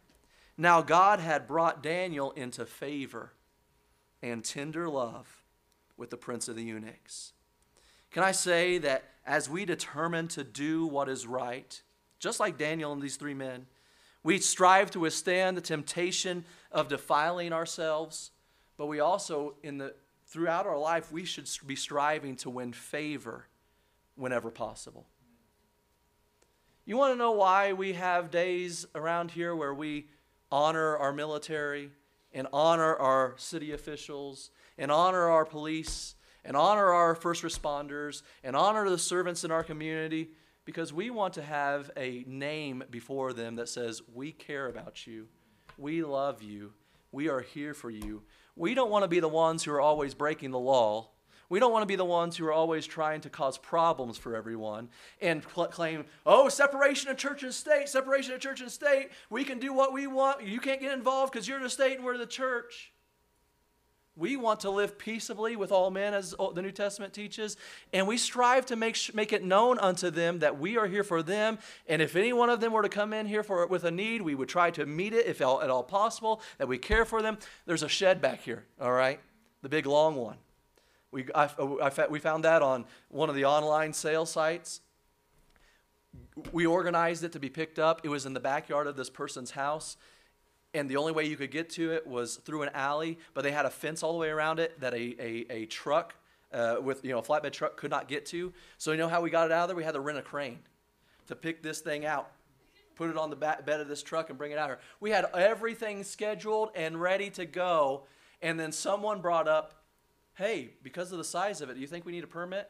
[0.58, 3.34] Now God had brought Daniel into favor
[4.22, 5.44] and tender love
[5.98, 7.34] with the prince of the eunuchs.
[8.12, 11.82] Can I say that as we determine to do what is right,
[12.20, 13.66] just like Daniel and these three men,
[14.24, 18.32] we strive to withstand the temptation of defiling ourselves,
[18.78, 19.94] but we also, in the
[20.26, 23.48] throughout our life, we should be striving to win favor
[24.16, 25.06] whenever possible.
[26.86, 30.08] You want to know why we have days around here where we
[30.52, 31.92] honor our military
[32.34, 38.56] and honor our city officials and honor our police and honor our first responders and
[38.56, 40.32] honor the servants in our community?
[40.66, 45.28] Because we want to have a name before them that says, We care about you,
[45.78, 46.74] we love you,
[47.14, 48.24] we are here for you.
[48.56, 51.10] We don't want to be the ones who are always breaking the law.
[51.50, 54.36] We don't want to be the ones who are always trying to cause problems for
[54.36, 54.90] everyone
[55.22, 59.10] and cl- claim, oh, separation of church and state, separation of church and state.
[59.30, 60.44] We can do what we want.
[60.44, 62.93] You can't get involved because you're the state and we're the church.
[64.16, 67.58] We want to live peaceably with all men, as the New Testament teaches,
[67.92, 71.24] and we strive to make, make it known unto them that we are here for
[71.24, 71.58] them.
[71.88, 74.22] And if any one of them were to come in here for, with a need,
[74.22, 77.40] we would try to meet it if at all possible, that we care for them.
[77.66, 79.20] There's a shed back here, all right?
[79.64, 80.38] The big long one.
[81.12, 84.82] We, I, uh, I, we found that on one of the online sale sites.
[86.52, 88.02] We organized it to be picked up.
[88.04, 89.98] It was in the backyard of this person's house
[90.74, 93.52] and the only way you could get to it was through an alley, but they
[93.52, 96.16] had a fence all the way around it that a, a, a truck
[96.52, 98.54] uh, with, you know, a flatbed truck could not get to.
[98.78, 99.76] So you know how we got it out of there?
[99.76, 100.60] We had to rent a crane
[101.28, 102.32] to pick this thing out,
[102.96, 104.80] put it on the back bed of this truck and bring it out here.
[105.00, 108.04] We had everything scheduled and ready to go,
[108.42, 109.76] and then someone brought up,
[110.36, 112.70] hey, because of the size of it, do you think we need a permit?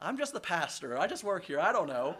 [0.00, 0.98] I'm just the pastor.
[0.98, 1.60] I just work here.
[1.60, 2.16] I don't know.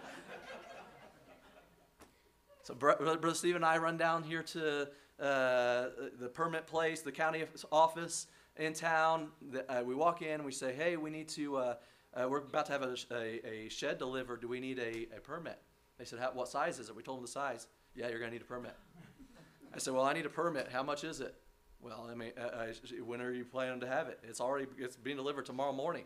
[2.62, 4.82] So Brother Steve and I run down here to
[5.18, 5.88] uh,
[6.20, 9.30] the permit place, the county office in town.
[9.68, 11.74] Uh, we walk in, we say, hey, we need to, uh,
[12.14, 14.42] uh, we're about to have a, a, a, shed delivered.
[14.42, 15.58] Do we need a, a permit?
[15.98, 16.94] They said, what size is it?
[16.94, 17.66] We told them the size.
[17.96, 18.76] Yeah, you're going to need a permit.
[19.74, 20.68] I said, well, I need a permit.
[20.70, 21.34] How much is it?
[21.80, 22.66] Well, I mean, uh,
[23.04, 24.20] when are you planning to have it?
[24.22, 26.04] It's already, it's being delivered tomorrow morning.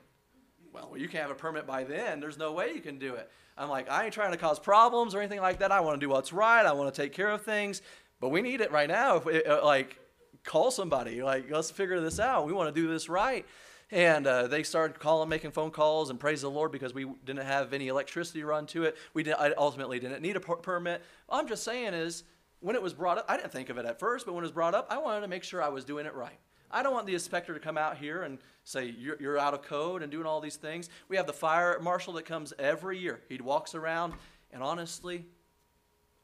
[0.76, 2.20] Well, you can't have a permit by then.
[2.20, 3.30] There's no way you can do it.
[3.56, 5.72] I'm like, I ain't trying to cause problems or anything like that.
[5.72, 6.64] I want to do what's right.
[6.64, 7.80] I want to take care of things,
[8.20, 9.16] but we need it right now.
[9.16, 9.98] If we, uh, like,
[10.44, 11.22] call somebody.
[11.22, 12.46] Like, let's figure this out.
[12.46, 13.46] We want to do this right.
[13.90, 17.46] And uh, they started calling, making phone calls, and praise the Lord because we didn't
[17.46, 18.96] have any electricity run to it.
[19.14, 21.02] We did, I ultimately didn't need a per- permit.
[21.28, 22.24] All I'm just saying is,
[22.60, 24.46] when it was brought up, I didn't think of it at first, but when it
[24.46, 26.38] was brought up, I wanted to make sure I was doing it right.
[26.70, 29.62] I don't want the inspector to come out here and say, you're, you're out of
[29.62, 30.88] code and doing all these things.
[31.08, 33.20] We have the fire marshal that comes every year.
[33.28, 34.14] He walks around,
[34.52, 35.24] and honestly,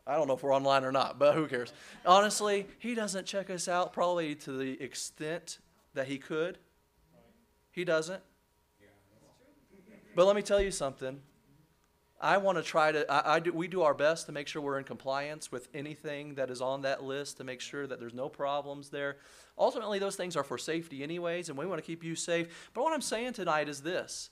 [0.07, 1.72] I don't know if we're online or not, but who cares?
[2.05, 5.59] Honestly, he doesn't check us out probably to the extent
[5.94, 6.59] that he could.
[7.70, 8.22] He doesn't.
[10.14, 11.20] But let me tell you something.
[12.22, 14.62] I want to try to, I, I, do, we do our best to make sure
[14.62, 18.14] we're in compliance with anything that is on that list to make sure that there's
[18.14, 19.16] no problems there.
[19.58, 22.70] Ultimately, those things are for safety, anyways, and we want to keep you safe.
[22.74, 24.30] But what I'm saying tonight is this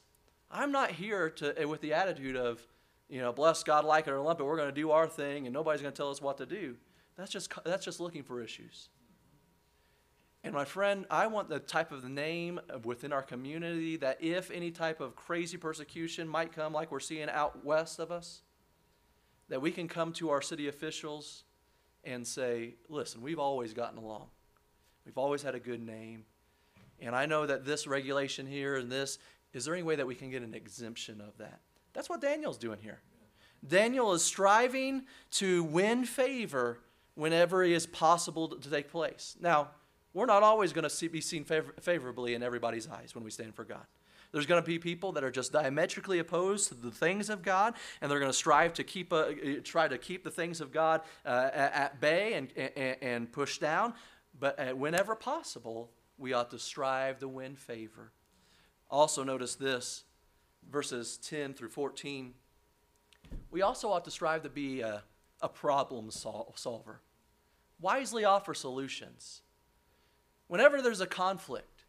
[0.52, 2.64] I'm not here to, eh, with the attitude of,
[3.08, 5.46] you know, bless God, like it or lump it, we're going to do our thing
[5.46, 6.76] and nobody's going to tell us what to do.
[7.16, 8.88] That's just, that's just looking for issues.
[10.42, 14.70] And my friend, I want the type of name within our community that if any
[14.70, 18.40] type of crazy persecution might come, like we're seeing out west of us,
[19.50, 21.44] that we can come to our city officials
[22.04, 24.28] and say, listen, we've always gotten along.
[25.04, 26.24] We've always had a good name.
[27.00, 29.18] And I know that this regulation here and this,
[29.52, 31.60] is there any way that we can get an exemption of that?
[31.92, 33.00] That's what Daniel's doing here.
[33.66, 36.78] Daniel is striving to win favor
[37.14, 39.36] whenever it is possible to take place.
[39.40, 39.68] Now,
[40.12, 43.54] we're not always going to be seen favor- favorably in everybody's eyes when we stand
[43.54, 43.84] for God.
[44.32, 47.74] There's going to be people that are just diametrically opposed to the things of God,
[48.00, 50.72] and they're going to strive to keep a, uh, try to keep the things of
[50.72, 53.94] God uh, at bay and, and, and push down.
[54.38, 58.12] But uh, whenever possible, we ought to strive to win favor.
[58.88, 60.04] Also, notice this
[60.70, 62.34] verses 10 through 14.
[63.50, 65.02] We also ought to strive to be a,
[65.40, 67.00] a problem sol- solver,
[67.80, 69.42] wisely offer solutions.
[70.50, 71.84] Whenever there's a conflict,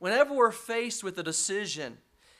[0.00, 1.98] whenever we're faced with a decision,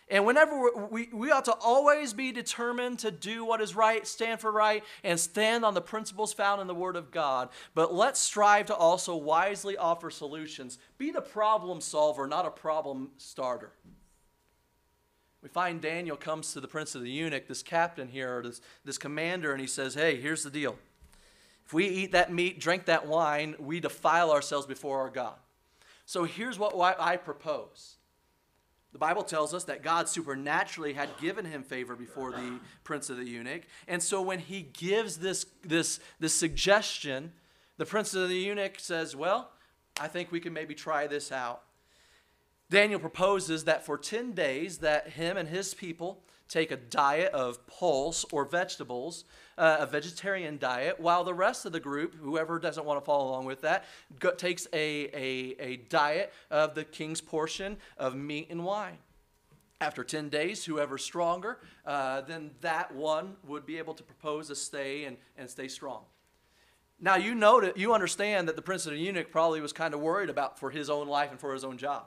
[0.09, 4.41] And whenever we, we ought to always be determined to do what is right, stand
[4.41, 7.49] for right, and stand on the principles found in the Word of God.
[7.75, 10.79] But let's strive to also wisely offer solutions.
[10.99, 13.73] Be the problem solver, not a problem starter.
[15.43, 18.61] We find Daniel comes to the prince of the eunuch, this captain here, or this,
[18.85, 20.77] this commander, and he says, Hey, here's the deal.
[21.65, 25.37] If we eat that meat, drink that wine, we defile ourselves before our God.
[26.13, 27.97] So here's what I propose.
[28.93, 33.17] The Bible tells us that God supernaturally had given him favor before the prince of
[33.17, 33.63] the eunuch.
[33.89, 37.33] And so when he gives this, this, this suggestion,
[37.79, 39.53] the prince of the eunuch says, Well,
[39.99, 41.63] I think we can maybe try this out.
[42.69, 47.67] Daniel proposes that for 10 days that him and his people take a diet of
[47.67, 49.25] pulse or vegetables,
[49.59, 53.29] uh, a vegetarian diet, while the rest of the group, whoever doesn't want to follow
[53.31, 53.85] along with that,
[54.19, 58.99] go, takes a, a, a diet of the king's portion of meat and wine.
[59.81, 64.55] After 10 days, whoever's stronger, uh, then that one would be able to propose a
[64.55, 66.05] stay and, and stay strong.
[67.01, 69.93] Now, you know that you understand that the prince of the eunuch probably was kind
[69.93, 72.05] of worried about for his own life and for his own job.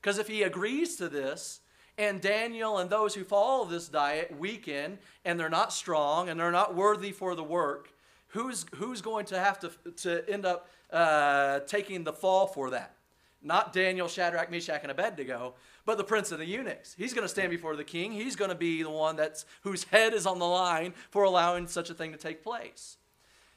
[0.00, 1.60] Because if he agrees to this,
[2.00, 6.50] and Daniel and those who follow this diet weaken and they're not strong and they're
[6.50, 7.92] not worthy for the work,
[8.28, 12.96] who's, who's going to have to, to end up uh, taking the fall for that?
[13.42, 16.94] Not Daniel, Shadrach, Meshach, and Abednego, but the prince of the eunuchs.
[16.96, 18.12] He's going to stand before the king.
[18.12, 21.66] He's going to be the one that's, whose head is on the line for allowing
[21.66, 22.96] such a thing to take place.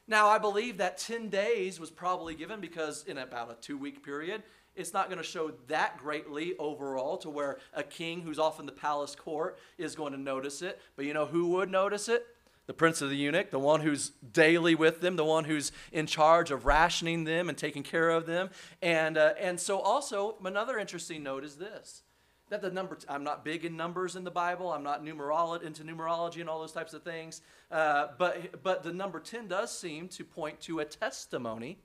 [0.06, 4.04] Now, I believe that 10 days was probably given because in about a two week
[4.04, 4.44] period,
[4.76, 8.66] it's not going to show that greatly overall to where a king who's off in
[8.66, 10.82] the palace court is going to notice it.
[10.96, 12.26] But you know who would notice it?
[12.66, 16.08] The prince of the eunuch, the one who's daily with them, the one who's in
[16.08, 18.52] charge of rationing them and taking care of them.
[18.82, 22.04] And, uh, and so, also, another interesting note is this
[22.50, 25.64] that the number, i I'm not big in numbers in the Bible, I'm not numerolo-
[25.64, 29.76] into numerology and all those types of things, uh, but, but the number 10 does
[29.76, 31.80] seem to point to a testimony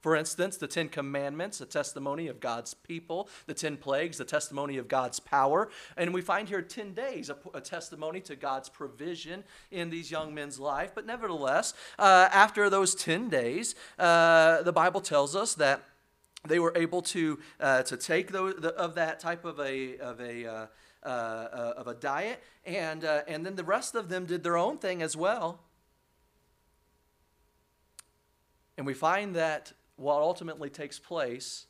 [0.00, 4.78] for instance, the Ten Commandments, a testimony of God's people, the Ten Plagues, a testimony
[4.78, 5.68] of God's power.
[5.96, 10.34] And we find here 10 days, a, a testimony to God's provision in these young
[10.34, 10.92] men's life.
[10.94, 15.82] But nevertheless, uh, after those 10 days, uh, the Bible tells us that
[16.46, 20.18] they were able to, uh, to take those, the, of that type of a, of
[20.20, 20.66] a, uh,
[21.02, 24.78] uh, uh, of a diet, and, and then the rest of them did their own
[24.78, 25.60] thing as well.
[28.78, 31.66] And we find that what ultimately takes place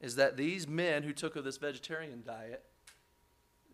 [0.00, 2.64] is that these men who took of this vegetarian diet,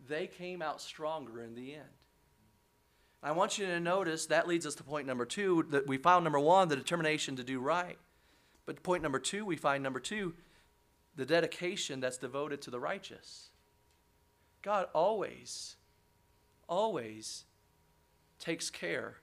[0.07, 1.89] they came out stronger in the end.
[3.23, 6.23] I want you to notice that leads us to point number two that we found
[6.25, 7.97] number one, the determination to do right.
[8.67, 10.35] But point number two, we find number two,
[11.17, 13.49] the dedication that's devoted to the righteous.
[14.61, 15.77] God always,
[16.69, 17.45] always
[18.39, 19.17] takes care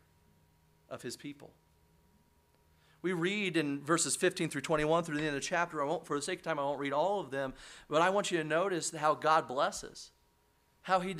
[0.89, 1.53] of his people.
[3.01, 5.81] We read in verses 15 through 21 through the end of the chapter.
[5.81, 7.53] I won't, for the sake of time, I won't read all of them,
[7.89, 10.11] but I want you to notice how God blesses,
[10.83, 11.15] how He,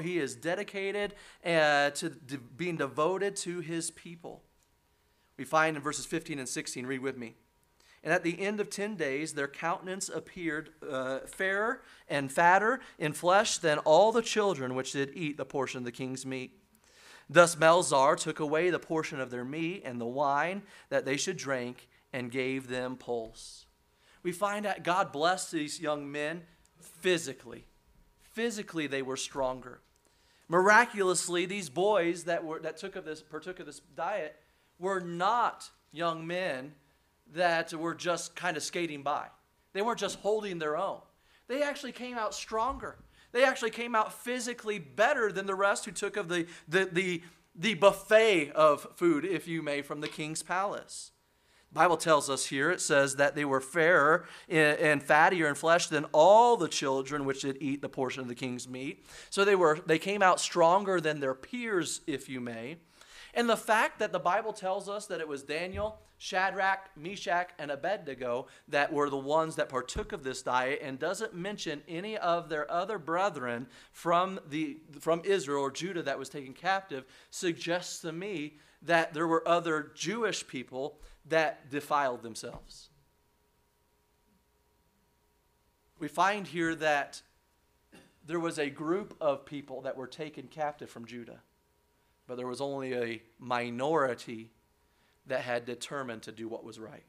[0.00, 4.44] he is dedicated uh, to de- being devoted to His people.
[5.36, 7.34] We find in verses 15 and 16, read with me.
[8.04, 13.12] And at the end of ten days, their countenance appeared uh, fairer and fatter in
[13.12, 16.56] flesh than all the children which did eat the portion of the king's meat.
[17.28, 21.36] Thus Melzar took away the portion of their meat and the wine that they should
[21.36, 23.66] drink and gave them pulse.
[24.22, 26.42] We find that God blessed these young men
[26.78, 27.66] physically.
[28.32, 29.80] Physically, they were stronger.
[30.48, 34.36] Miraculously, these boys that, were, that took of this, partook of this diet
[34.78, 36.74] were not young men
[37.34, 39.26] that were just kind of skating by.
[39.72, 41.00] They weren't just holding their own.
[41.48, 42.98] They actually came out stronger.
[43.36, 47.22] They actually came out physically better than the rest who took of the, the, the,
[47.54, 51.10] the buffet of food, if you may, from the king's palace.
[51.70, 55.88] The Bible tells us here, it says that they were fairer and fattier in flesh
[55.88, 59.04] than all the children which did eat the portion of the king's meat.
[59.28, 62.78] So they, were, they came out stronger than their peers, if you may.
[63.36, 67.70] And the fact that the Bible tells us that it was Daniel, Shadrach, Meshach, and
[67.70, 72.48] Abednego that were the ones that partook of this diet and doesn't mention any of
[72.48, 78.10] their other brethren from, the, from Israel or Judah that was taken captive suggests to
[78.10, 82.88] me that there were other Jewish people that defiled themselves.
[85.98, 87.20] We find here that
[88.26, 91.42] there was a group of people that were taken captive from Judah
[92.26, 94.50] but there was only a minority
[95.26, 97.04] that had determined to do what was right.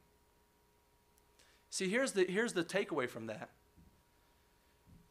[1.70, 3.50] See, here's the, here's the takeaway from that.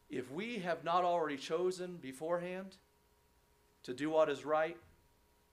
[0.09, 2.77] if we have not already chosen beforehand
[3.83, 4.77] to do what is right,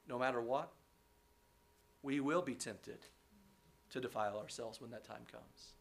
[0.08, 0.70] no matter what,
[2.02, 2.98] we will be tempted
[3.90, 5.74] to defile ourselves when that time comes.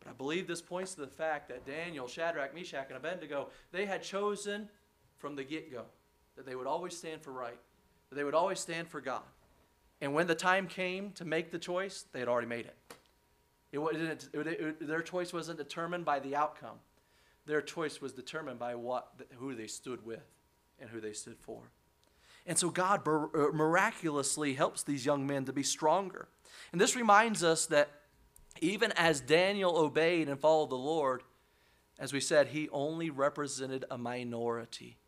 [0.00, 3.86] But I believe this points to the fact that Daniel, Shadrach, Meshach, and Abednego, they
[3.86, 4.68] had chosen
[5.18, 5.84] from the get go
[6.36, 7.58] that they would always stand for right,
[8.10, 9.22] that they would always stand for God.
[10.00, 12.76] And when the time came to make the choice, they had already made it.
[13.72, 16.78] It, it, it, it their choice wasn't determined by the outcome.
[17.46, 20.24] Their choice was determined by what, who they stood with
[20.78, 21.62] and who they stood for.
[22.46, 26.28] And so God uh, miraculously helps these young men to be stronger.
[26.72, 27.90] And this reminds us that
[28.60, 31.22] even as Daniel obeyed and followed the Lord,
[31.98, 34.98] as we said, he only represented a minority,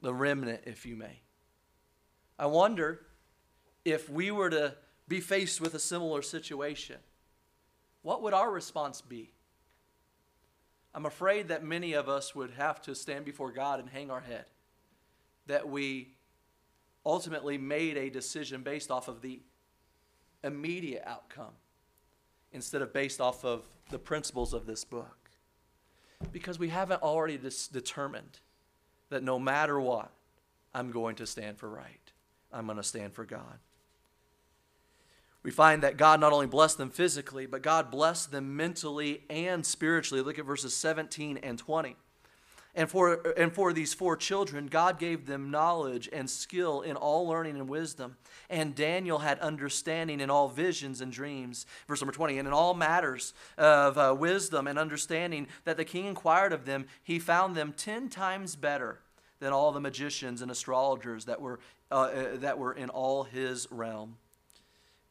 [0.00, 1.20] the remnant, if you may.
[2.38, 3.06] I wonder
[3.84, 4.74] if we were to
[5.08, 6.96] be faced with a similar situation,
[8.02, 9.32] what would our response be?
[10.94, 14.20] I'm afraid that many of us would have to stand before God and hang our
[14.20, 14.46] head
[15.46, 16.14] that we
[17.04, 19.40] ultimately made a decision based off of the
[20.42, 21.52] immediate outcome
[22.52, 25.30] instead of based off of the principles of this book.
[26.32, 27.38] Because we haven't already
[27.72, 28.40] determined
[29.10, 30.10] that no matter what,
[30.74, 32.12] I'm going to stand for right.
[32.52, 33.58] I'm going to stand for God.
[35.42, 39.64] We find that God not only blessed them physically, but God blessed them mentally and
[39.64, 40.22] spiritually.
[40.22, 41.96] Look at verses 17 and 20.
[42.76, 47.26] And for, and for these four children, God gave them knowledge and skill in all
[47.26, 48.18] learning and wisdom.
[48.50, 51.64] And Daniel had understanding in all visions and dreams.
[51.88, 52.38] Verse number 20.
[52.38, 56.86] And in all matters of uh, wisdom and understanding that the king inquired of them,
[57.02, 59.00] he found them ten times better
[59.40, 61.58] than all the magicians and astrologers that were,
[61.90, 64.16] uh, uh, that were in all his realm.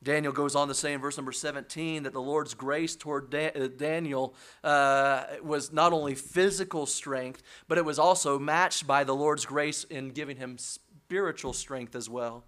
[0.05, 3.51] Daniel goes on to say in verse number 17 that the Lord's grace toward da-
[3.55, 9.15] uh, Daniel uh, was not only physical strength, but it was also matched by the
[9.15, 12.43] Lord's grace in giving him spiritual strength as well.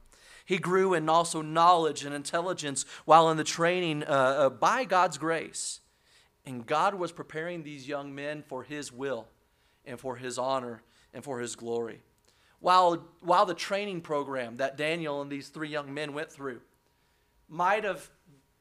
[0.46, 5.18] He grew in also knowledge and intelligence while in the training uh, uh, by God's
[5.18, 5.82] grace.
[6.46, 9.28] And God was preparing these young men for His will
[9.84, 12.02] and for His honor and for His glory.
[12.60, 16.62] While, while the training program that Daniel and these three young men went through,
[17.50, 18.10] might have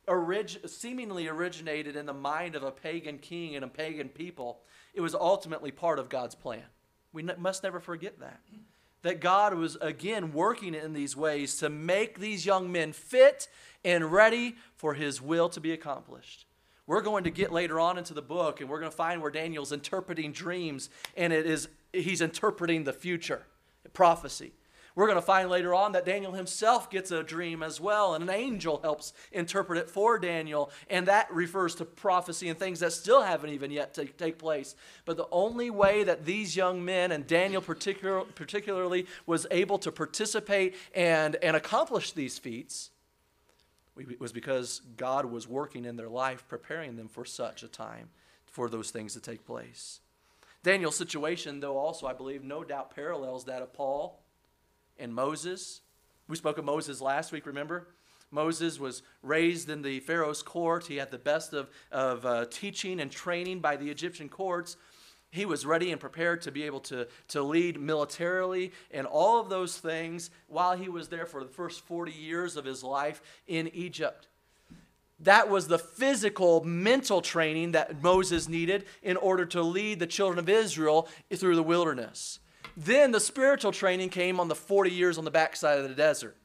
[0.08, 4.60] orig- seemingly originated in the mind of a pagan king and a pagan people,
[4.94, 6.64] it was ultimately part of God's plan.
[7.12, 8.40] We must never forget that.
[9.02, 13.48] That God was again working in these ways to make these young men fit
[13.84, 16.46] and ready for his will to be accomplished.
[16.86, 19.30] We're going to get later on into the book and we're going to find where
[19.30, 23.42] Daniel's interpreting dreams and it is he's interpreting the future,
[23.92, 24.52] prophecy.
[24.96, 28.24] We're going to find later on that Daniel himself gets a dream as well, and
[28.24, 32.94] an angel helps interpret it for Daniel, and that refers to prophecy and things that
[32.94, 34.74] still haven't even yet to take place.
[35.04, 39.92] But the only way that these young men, and Daniel particular, particularly, was able to
[39.92, 42.90] participate and, and accomplish these feats
[44.18, 48.08] was because God was working in their life, preparing them for such a time,
[48.46, 50.00] for those things to take place.
[50.62, 54.22] Daniel's situation, though, also, I believe, no doubt parallels that of Paul
[54.98, 55.80] and Moses.
[56.28, 57.88] We spoke of Moses last week, remember?
[58.30, 60.86] Moses was raised in the Pharaoh's court.
[60.86, 64.76] He had the best of, of uh, teaching and training by the Egyptian courts.
[65.30, 69.48] He was ready and prepared to be able to, to lead militarily and all of
[69.48, 73.68] those things while he was there for the first 40 years of his life in
[73.68, 74.28] Egypt.
[75.20, 80.38] That was the physical, mental training that Moses needed in order to lead the children
[80.38, 82.38] of Israel through the wilderness.
[82.76, 86.36] Then the spiritual training came on the 40 years on the backside of the desert.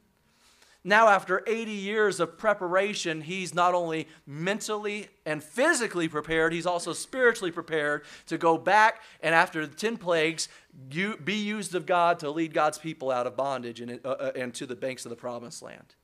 [0.84, 6.92] Now, after 80 years of preparation, he's not only mentally and physically prepared, he's also
[6.92, 10.48] spiritually prepared to go back and, after the 10 plagues,
[10.88, 14.52] be used of God to lead God's people out of bondage and, uh, uh, and
[14.54, 15.94] to the banks of the promised land.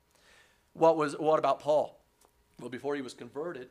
[0.71, 1.99] What, was, what about Paul?
[2.61, 3.69] Well, before he was converted,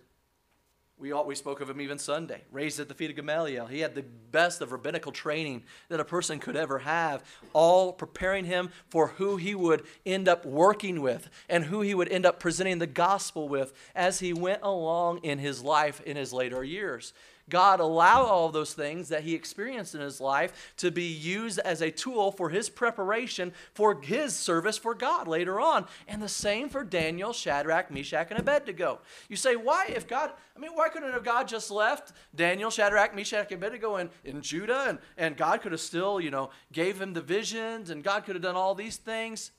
[0.98, 3.66] we, all, we spoke of him even Sunday, raised at the feet of Gamaliel.
[3.66, 7.22] He had the best of rabbinical training that a person could ever have,
[7.52, 12.08] all preparing him for who he would end up working with and who he would
[12.08, 16.32] end up presenting the gospel with as he went along in his life in his
[16.32, 17.12] later years.
[17.48, 21.80] God allow all those things that he experienced in his life to be used as
[21.80, 25.86] a tool for his preparation for his service for God later on.
[26.06, 29.00] And the same for Daniel, Shadrach, Meshach, and Abednego.
[29.28, 33.14] You say, why, if God, I mean, why couldn't have God just left Daniel, Shadrach,
[33.14, 37.00] Meshach, and Abednego in, in Judah and, and God could have still, you know, gave
[37.00, 39.52] him the visions and God could have done all these things?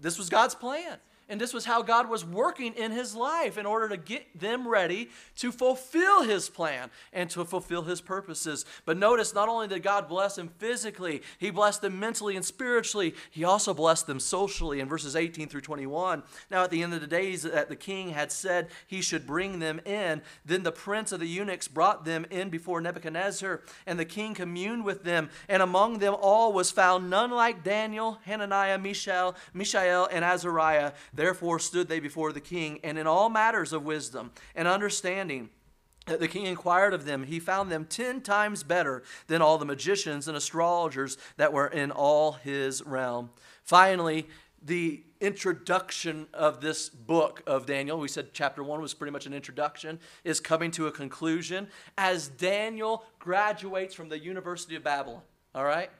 [0.00, 0.98] This was God's plan.
[1.30, 4.66] And this was how God was working in his life in order to get them
[4.66, 8.64] ready to fulfill his plan and to fulfill his purposes.
[8.84, 13.14] But notice, not only did God bless them physically, he blessed them mentally and spiritually,
[13.30, 16.24] he also blessed them socially in verses 18 through 21.
[16.50, 19.60] Now, at the end of the days that the king had said he should bring
[19.60, 24.04] them in, then the prince of the eunuchs brought them in before Nebuchadnezzar, and the
[24.04, 25.30] king communed with them.
[25.48, 30.90] And among them all was found none like Daniel, Hananiah, Mishael, Mishael, and Azariah
[31.20, 35.50] Therefore stood they before the king, and in all matters of wisdom and understanding,
[36.06, 39.66] that the king inquired of them, he found them ten times better than all the
[39.66, 43.28] magicians and astrologers that were in all his realm.
[43.62, 44.28] Finally,
[44.62, 49.34] the introduction of this book of Daniel, we said chapter one was pretty much an
[49.34, 51.68] introduction, is coming to a conclusion
[51.98, 55.20] as Daniel graduates from the University of Babylon.
[55.54, 55.90] All right?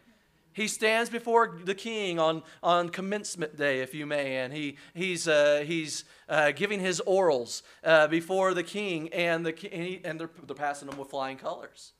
[0.53, 5.28] He stands before the king on, on commencement day, if you may, and he, he's,
[5.28, 10.18] uh, he's uh, giving his orals uh, before the king, and, the, and, he, and
[10.18, 11.92] they're, they're passing them with flying colors.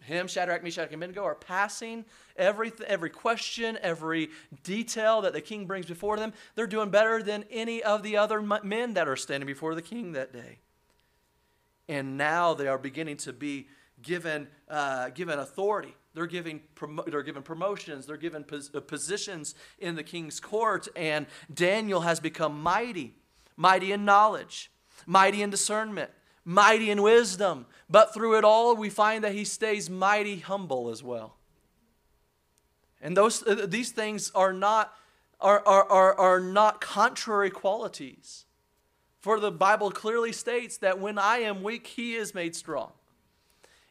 [0.00, 2.04] Him, Shadrach, Meshach, and Abednego are passing
[2.36, 4.30] every, every question, every
[4.62, 6.32] detail that the king brings before them.
[6.54, 10.12] They're doing better than any of the other men that are standing before the king
[10.12, 10.58] that day.
[11.88, 13.68] And now they are beginning to be
[14.02, 16.62] given, uh, given authority they're giving,
[17.08, 22.20] they're given promotions, they're given pos- uh, positions in the king's court, and Daniel has
[22.20, 23.14] become mighty,
[23.54, 24.72] mighty in knowledge,
[25.06, 26.10] mighty in discernment,
[26.42, 27.66] mighty in wisdom.
[27.90, 31.36] But through it all, we find that he stays mighty humble as well.
[33.02, 34.94] And those, uh, these things are not,
[35.38, 38.46] are, are, are, are not contrary qualities.
[39.20, 42.92] For the Bible clearly states that when I am weak, he is made strong.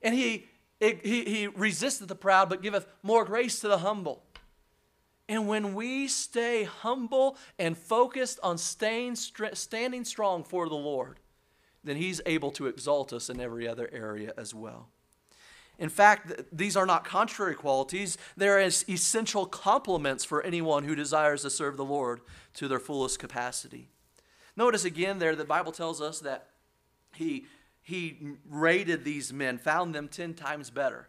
[0.01, 0.47] And he
[0.79, 4.23] it, he, he resisteth the proud, but giveth more grace to the humble.
[5.27, 11.19] And when we stay humble and focused on staying, standing strong for the Lord,
[11.83, 14.89] then He's able to exalt us in every other area as well.
[15.77, 21.41] In fact, these are not contrary qualities, they're as essential complements for anyone who desires
[21.41, 22.21] to serve the Lord
[22.55, 23.89] to their fullest capacity.
[24.55, 26.49] Notice again there, the Bible tells us that
[27.13, 27.45] He
[27.85, 28.17] he
[28.49, 31.07] rated these men, found them 10 times better.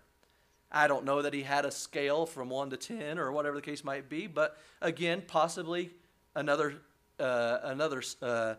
[0.70, 3.62] I don't know that he had a scale from 1 to 10 or whatever the
[3.62, 5.91] case might be, but again, possibly
[6.35, 6.74] another,
[7.18, 8.57] uh, another uh,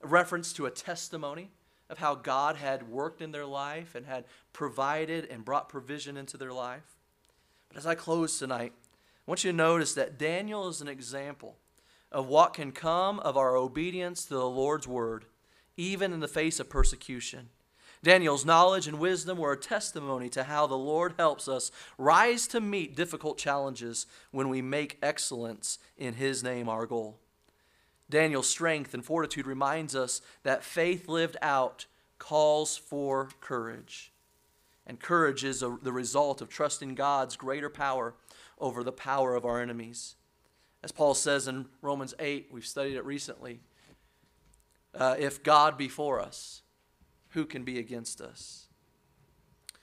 [0.00, 1.50] reference to a testimony
[1.90, 6.36] of how God had worked in their life and had provided and brought provision into
[6.36, 6.96] their life.
[7.68, 11.56] But as I close tonight, I want you to notice that Daniel is an example
[12.12, 15.24] of what can come of our obedience to the Lord's word,
[15.76, 17.48] even in the face of persecution.
[18.02, 22.60] Daniel's knowledge and wisdom were a testimony to how the Lord helps us rise to
[22.60, 27.18] meet difficult challenges when we make excellence in His name our goal.
[28.08, 31.86] Daniel's strength and fortitude reminds us that faith lived out
[32.18, 34.12] calls for courage.
[34.86, 38.14] And courage is a, the result of trusting God's greater power
[38.58, 40.14] over the power of our enemies.
[40.82, 43.60] As Paul says in Romans 8, we've studied it recently.
[44.94, 46.62] Uh, if God be for us,
[47.36, 48.66] who can be against us?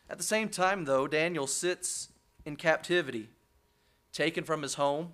[0.10, 2.10] At the same time, though, Daniel sits
[2.46, 3.30] in captivity,
[4.12, 5.12] taken from his home,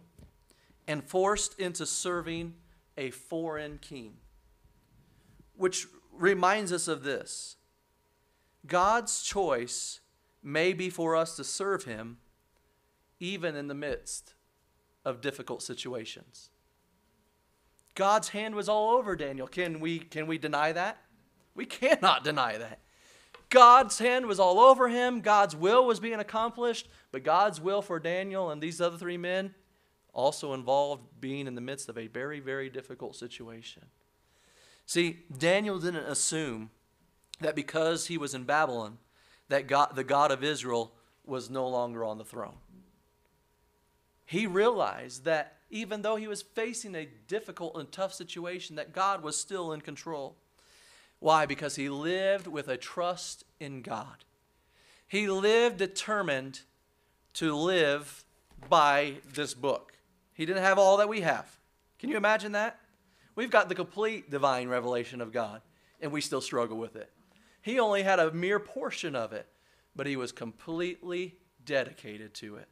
[0.87, 2.53] and forced into serving
[2.97, 4.13] a foreign king.
[5.57, 7.57] Which reminds us of this
[8.65, 9.99] God's choice
[10.41, 12.19] may be for us to serve him
[13.19, 14.33] even in the midst
[15.03, 16.51] of difficult situations.
[17.95, 19.45] God's hand was all over Daniel.
[19.45, 20.99] Can we, can we deny that?
[21.59, 22.79] We cannot deny that.
[23.49, 25.19] God's hand was all over him.
[25.19, 29.53] God's will was being accomplished, but God's will for Daniel and these other three men
[30.13, 33.87] also involved being in the midst of a very, very difficult situation.
[34.85, 36.69] See, Daniel didn't assume
[37.41, 38.97] that because he was in Babylon,
[39.49, 40.93] that God, the God of Israel
[41.25, 42.55] was no longer on the throne.
[44.23, 49.21] He realized that even though he was facing a difficult and tough situation, that God
[49.21, 50.37] was still in control.
[51.19, 51.45] Why?
[51.45, 54.23] Because he lived with a trust in God.
[55.07, 56.61] He lived determined
[57.33, 58.23] to live
[58.69, 59.93] by this book.
[60.33, 61.57] He didn't have all that we have.
[61.97, 62.79] Can you imagine that?
[63.35, 65.61] We've got the complete divine revelation of God,
[66.01, 67.11] and we still struggle with it.
[67.61, 69.47] He only had a mere portion of it,
[69.95, 72.67] but he was completely dedicated to it.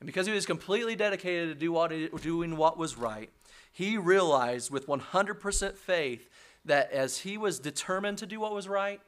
[0.00, 3.30] And because he was completely dedicated to do what, doing what was right,
[3.72, 6.28] he realized with 100% faith
[6.66, 9.00] that as he was determined to do what was right,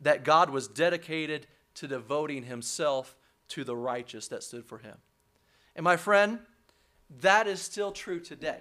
[0.00, 3.16] that God was dedicated to devoting himself
[3.48, 4.96] to the righteous that stood for him.
[5.74, 6.40] And my friend,
[7.20, 8.60] that is still true today.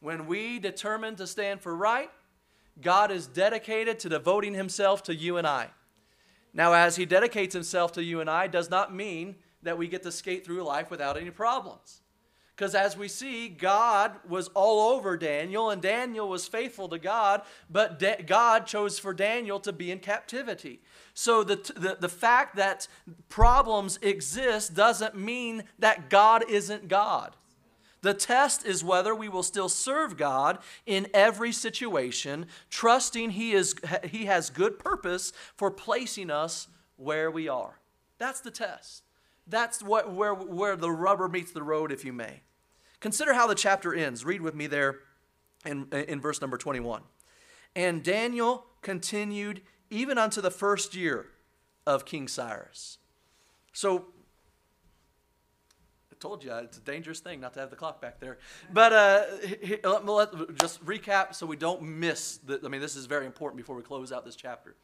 [0.00, 2.10] When we determine to stand for right,
[2.80, 5.68] God is dedicated to devoting himself to you and I.
[6.52, 10.02] Now, as he dedicates himself to you and I, does not mean that we get
[10.02, 12.02] to skate through life without any problems.
[12.54, 17.42] Because as we see, God was all over Daniel, and Daniel was faithful to God,
[17.68, 20.80] but da- God chose for Daniel to be in captivity.
[21.14, 22.86] So the, the, the fact that
[23.28, 27.34] problems exist doesn't mean that God isn't God.
[28.02, 33.74] The test is whether we will still serve God in every situation, trusting he, is,
[34.04, 37.80] he has good purpose for placing us where we are.
[38.18, 39.02] That's the test.
[39.46, 42.43] That's what, where, where the rubber meets the road, if you may.
[43.04, 44.24] Consider how the chapter ends.
[44.24, 45.00] Read with me there
[45.66, 47.02] in, in verse number 21.
[47.76, 51.26] And Daniel continued even unto the first year
[51.86, 52.96] of King Cyrus.
[53.74, 54.06] So,
[56.12, 58.38] I told you it's a dangerous thing not to have the clock back there.
[58.72, 59.24] But uh,
[59.84, 62.38] let, let, just recap so we don't miss.
[62.38, 64.76] The, I mean, this is very important before we close out this chapter.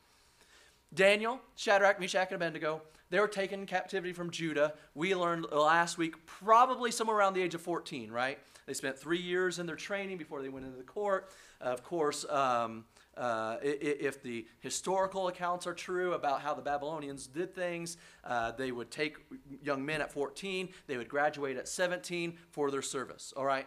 [0.93, 4.75] Daniel, Shadrach, Meshach, and Abednego, they were taken in captivity from Judah.
[4.95, 8.39] We learned last week, probably somewhere around the age of 14, right?
[8.67, 11.31] They spent three years in their training before they went into the court.
[11.61, 12.85] Of course, um,
[13.17, 18.73] uh, if the historical accounts are true about how the Babylonians did things, uh, they
[18.73, 19.17] would take
[19.63, 23.67] young men at 14, they would graduate at 17 for their service, all right?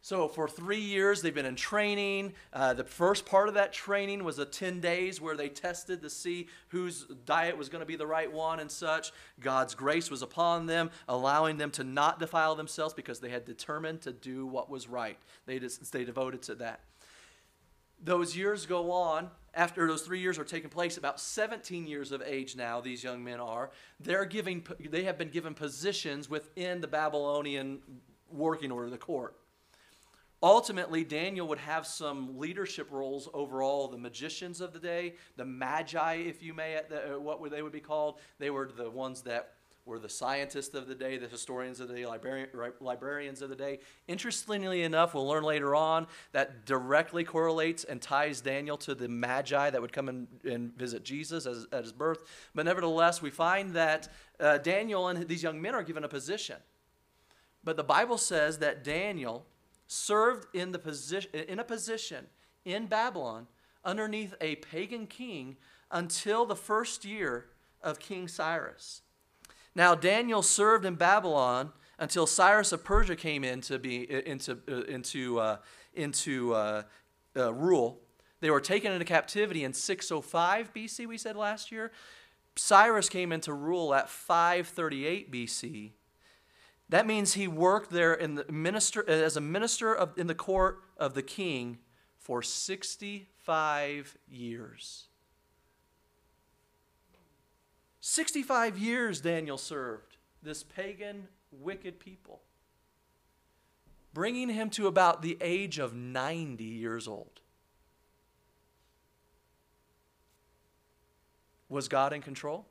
[0.00, 2.34] So, for three years, they've been in training.
[2.52, 6.10] Uh, the first part of that training was a 10 days where they tested to
[6.10, 9.12] see whose diet was going to be the right one and such.
[9.40, 14.00] God's grace was upon them, allowing them to not defile themselves because they had determined
[14.02, 15.18] to do what was right.
[15.46, 16.80] They, just, they devoted to that.
[18.02, 19.30] Those years go on.
[19.52, 23.24] After those three years are taking place, about 17 years of age now, these young
[23.24, 23.72] men are.
[23.98, 27.80] They're giving, they have been given positions within the Babylonian
[28.30, 29.34] working order, the court.
[30.42, 35.44] Ultimately, Daniel would have some leadership roles over all the magicians of the day, the
[35.44, 38.18] magi, if you may, the, uh, what they would be called.
[38.38, 41.94] They were the ones that were the scientists of the day, the historians of the
[41.94, 42.48] day, librarian,
[42.80, 43.80] librarians of the day.
[44.06, 49.70] Interestingly enough, we'll learn later on that directly correlates and ties Daniel to the magi
[49.70, 52.22] that would come and, and visit Jesus as, at his birth.
[52.54, 54.08] But nevertheless, we find that
[54.38, 56.56] uh, Daniel and these young men are given a position.
[57.64, 59.46] But the Bible says that Daniel
[59.88, 62.26] served in, the position, in a position
[62.64, 63.48] in Babylon
[63.84, 65.56] underneath a pagan king
[65.90, 67.46] until the first year
[67.82, 69.02] of King Cyrus.
[69.74, 74.82] Now, Daniel served in Babylon until Cyrus of Persia came in to be, into, uh,
[74.82, 75.56] into, uh,
[75.94, 76.82] into uh,
[77.36, 78.00] uh, rule.
[78.40, 81.92] They were taken into captivity in 605 BC, we said last year.
[82.56, 85.92] Cyrus came into rule at 538 BC.
[86.88, 90.34] That means he worked there in the minister, uh, as a minister of, in the
[90.34, 91.78] court of the king
[92.18, 95.08] for 65 years.
[98.00, 102.40] 65 years Daniel served this pagan, wicked people,
[104.14, 107.40] bringing him to about the age of 90 years old.
[111.68, 112.64] Was God in control?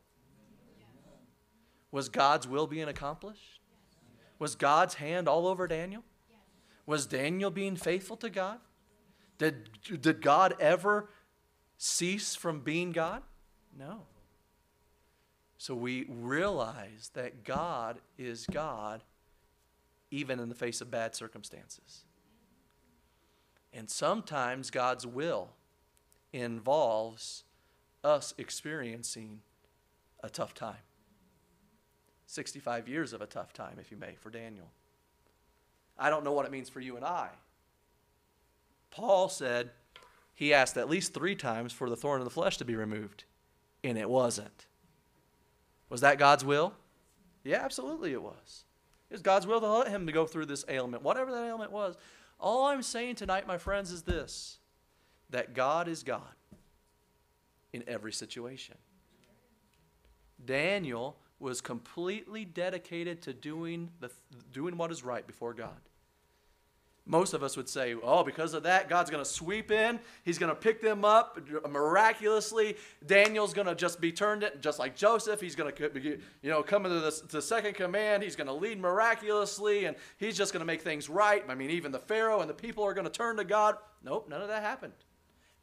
[1.92, 3.57] Was God's will being accomplished?
[4.40, 6.04] Was God's hand all over Daniel?
[6.86, 8.60] Was Daniel being faithful to God?
[9.38, 9.70] Did,
[10.02, 11.10] did God ever
[11.78, 13.22] cease from being God?
[13.78, 14.04] No.
[15.58, 19.04] So we realize that God is God
[20.12, 22.06] even in the face of bad circumstances.
[23.74, 25.50] And sometimes God's will
[26.32, 27.44] involves
[28.04, 29.42] us experiencing
[30.24, 30.87] a tough time.
[32.28, 34.70] 65 years of a tough time, if you may, for Daniel.
[35.98, 37.30] I don't know what it means for you and I.
[38.92, 39.72] Paul said
[40.34, 43.24] he asked at least three times for the thorn of the flesh to be removed,
[43.84, 44.68] and it wasn't.
[45.90, 46.74] Was that God's will?
[47.44, 48.66] Yeah, absolutely it was.
[49.10, 51.72] It was God's will to let him to go through this ailment, whatever that ailment
[51.72, 51.96] was.
[52.40, 54.60] All I'm saying tonight, my friends, is this
[55.30, 56.22] that God is God
[57.74, 58.76] in every situation.
[60.44, 64.10] Daniel was completely dedicated to doing, the,
[64.52, 65.78] doing what is right before God.
[67.10, 69.98] Most of us would say, oh, because of that, God's going to sweep in.
[70.26, 72.76] He's going to pick them up miraculously.
[73.06, 75.40] Daniel's going to just be turned it, just like Joseph.
[75.40, 78.24] He's going to, you know, come into the, the second command.
[78.24, 81.46] He's going to lead miraculously, and he's just going to make things right.
[81.48, 83.78] I mean, even the Pharaoh and the people are going to turn to God.
[84.04, 84.94] Nope, none of that happened.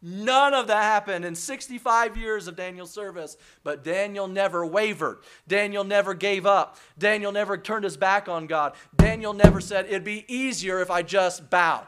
[0.07, 5.21] None of that happened in 65 years of Daniel's service, but Daniel never wavered.
[5.49, 6.77] Daniel never gave up.
[6.99, 8.75] Daniel never turned his back on God.
[8.95, 11.87] Daniel never said, It'd be easier if I just bow.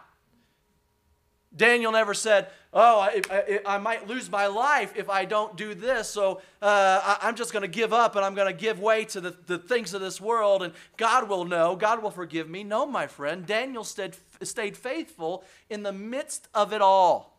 [1.55, 5.75] Daniel never said, Oh, I, I, I might lose my life if I don't do
[5.75, 8.81] this, so uh, I, am just going to give up and I'm going to give
[8.81, 12.49] way to the, the things of this world and God will know, God will forgive
[12.49, 12.65] me.
[12.65, 17.36] No, my friend, Daniel stayed, stayed faithful in the midst of it all.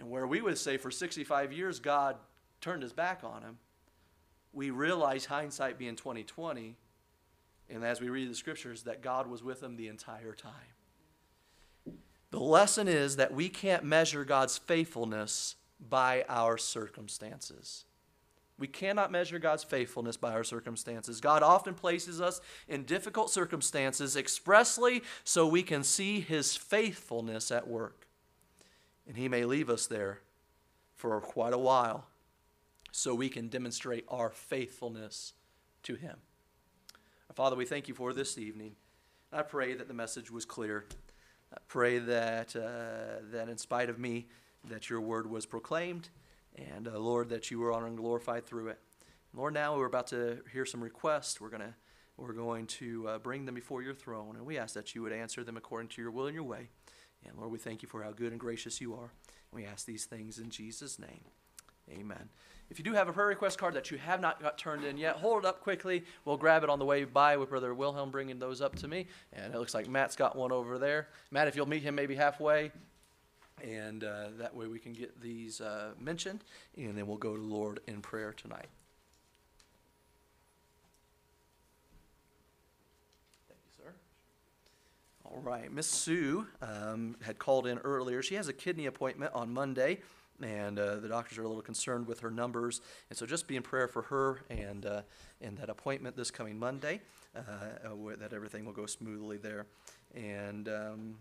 [0.00, 2.16] And where we would say for 65 years God
[2.62, 3.58] turned his back on him,
[4.52, 6.76] we realize hindsight being 2020,
[7.68, 10.52] and as we read the scriptures, that God was with him the entire time.
[12.30, 17.84] The lesson is that we can't measure God's faithfulness by our circumstances.
[18.58, 21.20] We cannot measure God's faithfulness by our circumstances.
[21.20, 27.68] God often places us in difficult circumstances expressly so we can see His faithfulness at
[27.68, 28.06] work.
[29.10, 30.20] And He may leave us there
[30.94, 32.06] for quite a while
[32.92, 35.32] so we can demonstrate our faithfulness
[35.82, 36.18] to Him.
[37.34, 38.76] Father, we thank you for this evening.
[39.32, 40.84] I pray that the message was clear.
[41.52, 44.28] I pray that, uh, that in spite of me,
[44.68, 46.08] that your word was proclaimed,
[46.54, 48.78] and uh, Lord, that you were honored and glorified through it.
[49.34, 51.40] Lord, now we're about to hear some requests.
[51.40, 51.74] We're gonna
[52.16, 55.12] we're going to uh, bring them before your throne, and we ask that you would
[55.12, 56.68] answer them according to your will and your way.
[57.26, 59.12] And Lord, we thank you for how good and gracious you are.
[59.52, 61.20] We ask these things in Jesus' name.
[61.90, 62.28] Amen.
[62.70, 64.96] If you do have a prayer request card that you have not got turned in
[64.96, 66.04] yet, hold it up quickly.
[66.24, 69.08] We'll grab it on the way by with Brother Wilhelm bringing those up to me.
[69.32, 71.08] And it looks like Matt's got one over there.
[71.32, 72.70] Matt, if you'll meet him maybe halfway,
[73.62, 76.44] and uh, that way we can get these uh, mentioned,
[76.76, 78.68] and then we'll go to the Lord in prayer tonight.
[83.48, 83.92] Thank you, sir.
[85.32, 88.20] All right, Miss Sue um, had called in earlier.
[88.20, 90.00] She has a kidney appointment on Monday
[90.42, 92.80] and uh, the doctors are a little concerned with her numbers.
[93.10, 95.02] And so just be in prayer for her and, uh,
[95.40, 97.00] and that appointment this coming Monday,
[97.36, 97.40] uh,
[97.84, 99.66] uh that everything will go smoothly there.
[100.16, 101.16] And um,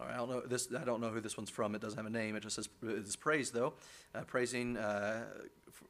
[0.00, 0.68] I don't know this.
[0.78, 1.74] I don't know who this one's from.
[1.74, 2.36] It doesn't have a name.
[2.36, 3.74] It just says it's praise though,
[4.14, 5.24] uh, praising uh,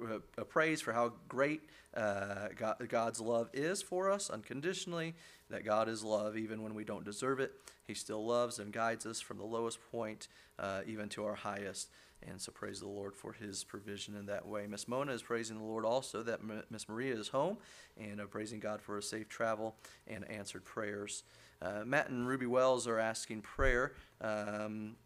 [0.00, 1.62] f- uh, praise for how great
[1.94, 5.14] uh, God, God's love is for us unconditionally.
[5.50, 7.52] That God is love even when we don't deserve it.
[7.86, 10.28] He still loves and guides us from the lowest point
[10.58, 11.90] uh, even to our highest.
[12.26, 14.66] And so praise the Lord for his provision in that way.
[14.66, 16.40] Miss Mona is praising the Lord also that
[16.70, 17.58] Miss Maria is home
[17.98, 19.74] and uh, praising God for a safe travel
[20.06, 21.24] and answered prayers.
[21.60, 24.96] Uh, Matt and Ruby Wells are asking prayer, um,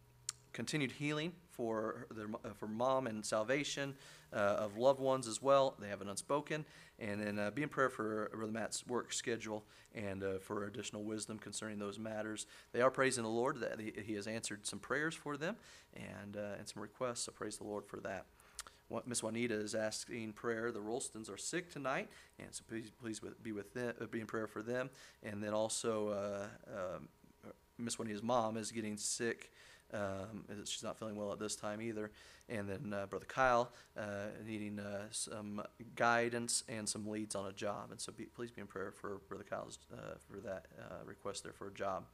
[0.52, 3.94] continued healing for their uh, for mom and salvation
[4.32, 5.74] uh, of loved ones as well.
[5.80, 6.64] They have an unspoken,
[6.98, 11.02] and then uh, be in prayer for Brother Matt's work schedule and uh, for additional
[11.02, 12.46] wisdom concerning those matters.
[12.72, 15.56] They are praising the Lord that he, has answered some prayers for them
[15.94, 17.22] and uh, and some requests.
[17.22, 18.26] So praise the Lord for that.
[19.04, 20.70] Miss Juanita is asking prayer.
[20.70, 24.26] The Rolstons are sick tonight, and so please, please be with them, uh, be in
[24.26, 24.90] prayer for them.
[25.24, 27.08] And then also, uh, um,
[27.78, 29.50] Miss Juanita's mom is getting sick.
[29.92, 32.10] Um, she's not feeling well at this time either.
[32.48, 35.62] And then uh, Brother Kyle uh, needing uh, some
[35.94, 37.90] guidance and some leads on a job.
[37.90, 40.66] And so be, please be in prayer for Brother Kyle's uh, for that
[41.04, 42.04] request there for a job.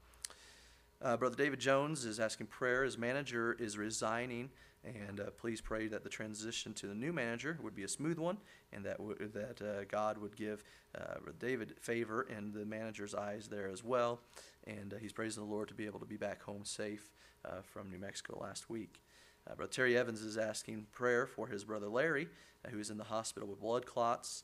[1.02, 2.84] Brother David Jones is asking prayer.
[2.84, 4.50] His manager is resigning
[4.84, 8.18] and uh, please pray that the transition to the new manager would be a smooth
[8.18, 8.38] one,
[8.72, 10.64] and that w- that uh, God would give
[10.98, 14.20] uh, David favor in the manager's eyes there as well.
[14.66, 17.12] And uh, he's praising the Lord to be able to be back home safe
[17.44, 19.00] uh, from New Mexico last week.
[19.48, 22.28] Uh, brother Terry Evans is asking prayer for his brother Larry,
[22.70, 24.42] who is in the hospital with blood clots.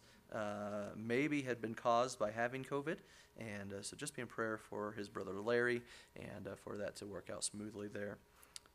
[0.97, 2.97] Maybe had been caused by having COVID,
[3.39, 5.83] and so just be in prayer for his brother Larry
[6.17, 8.19] and for that to work out smoothly there.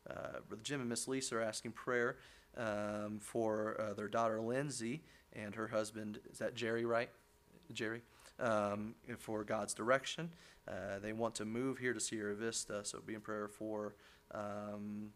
[0.08, 2.16] Uh, Brother Jim and Miss Lisa are asking prayer
[2.56, 5.02] um, for uh, their daughter Lindsay
[5.32, 6.20] and her husband.
[6.30, 7.10] Is that Jerry, right?
[7.72, 8.02] Jerry?
[8.38, 10.30] Um, for God's direction.
[10.66, 13.94] Uh, they want to move here to Sierra Vista, so be in prayer for.
[14.32, 15.10] Um,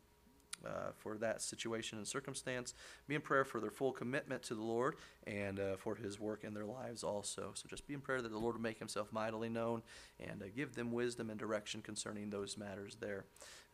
[0.67, 2.75] uh, for that situation and circumstance.
[3.07, 4.97] Be in prayer for their full commitment to the Lord
[5.27, 7.53] and uh, for His work in their lives also.
[7.55, 9.83] So just be in prayer that the Lord will make Himself mightily known
[10.19, 13.25] and uh, give them wisdom and direction concerning those matters there.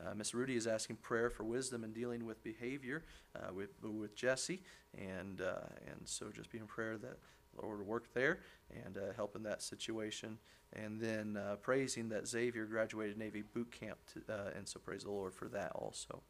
[0.04, 3.04] Uh, Miss Rudy is asking prayer for wisdom in dealing with behavior
[3.36, 4.62] uh, with, with Jesse,
[4.98, 7.18] and, uh, and so just be in prayer that
[7.54, 8.40] the Lord work there
[8.84, 10.38] and help in that situation.
[10.72, 15.32] And then praising that Xavier graduated Navy boot camp, to, and so praise the Lord
[15.32, 16.20] for that also.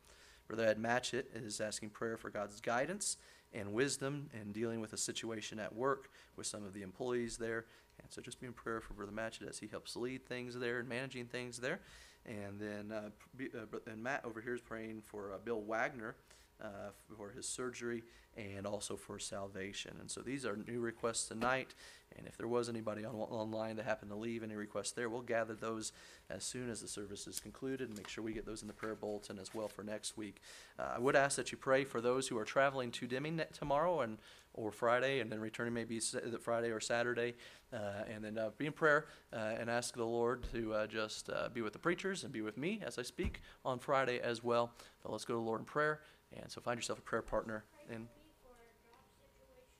[0.48, 3.16] Brother Ed Matchett is asking prayer for God's guidance
[3.52, 7.66] and wisdom in dealing with a situation at work with some of the employees there.
[8.02, 10.80] And so just be in prayer for Brother Matchett as he helps lead things there
[10.80, 11.80] and managing things there.
[12.26, 16.16] And then uh, uh, and Matt over here is praying for uh, Bill Wagner
[16.62, 18.02] uh, for his surgery
[18.36, 19.92] and also for salvation.
[20.00, 21.74] And so these are new requests tonight.
[22.16, 25.20] And if there was anybody on, online that happened to leave any requests there, we'll
[25.20, 25.92] gather those
[26.30, 28.74] as soon as the service is concluded and make sure we get those in the
[28.74, 30.40] prayer bulletin as well for next week.
[30.78, 34.00] Uh, I would ask that you pray for those who are traveling to Deming tomorrow
[34.00, 34.18] and,
[34.52, 36.00] or Friday, and then returning maybe
[36.40, 37.34] Friday or Saturday.
[37.72, 41.28] Uh, and then uh, be in prayer uh, and ask the Lord to uh, just
[41.28, 44.44] uh, be with the preachers and be with me as I speak on Friday as
[44.44, 44.72] well.
[45.02, 46.00] But let's go to the Lord in prayer.
[46.40, 47.64] And so find yourself a prayer partner.
[47.90, 48.06] And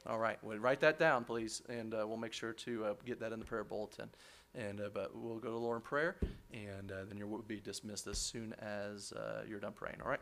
[0.07, 3.18] all right, well, write that down, please, and uh, we'll make sure to uh, get
[3.20, 4.11] that in the prayer bulletin.
[4.55, 6.16] And uh, but we'll go to the Lord in prayer,
[6.52, 9.96] and uh, then you will be dismissed as soon as uh, you're done praying.
[10.02, 10.20] All right.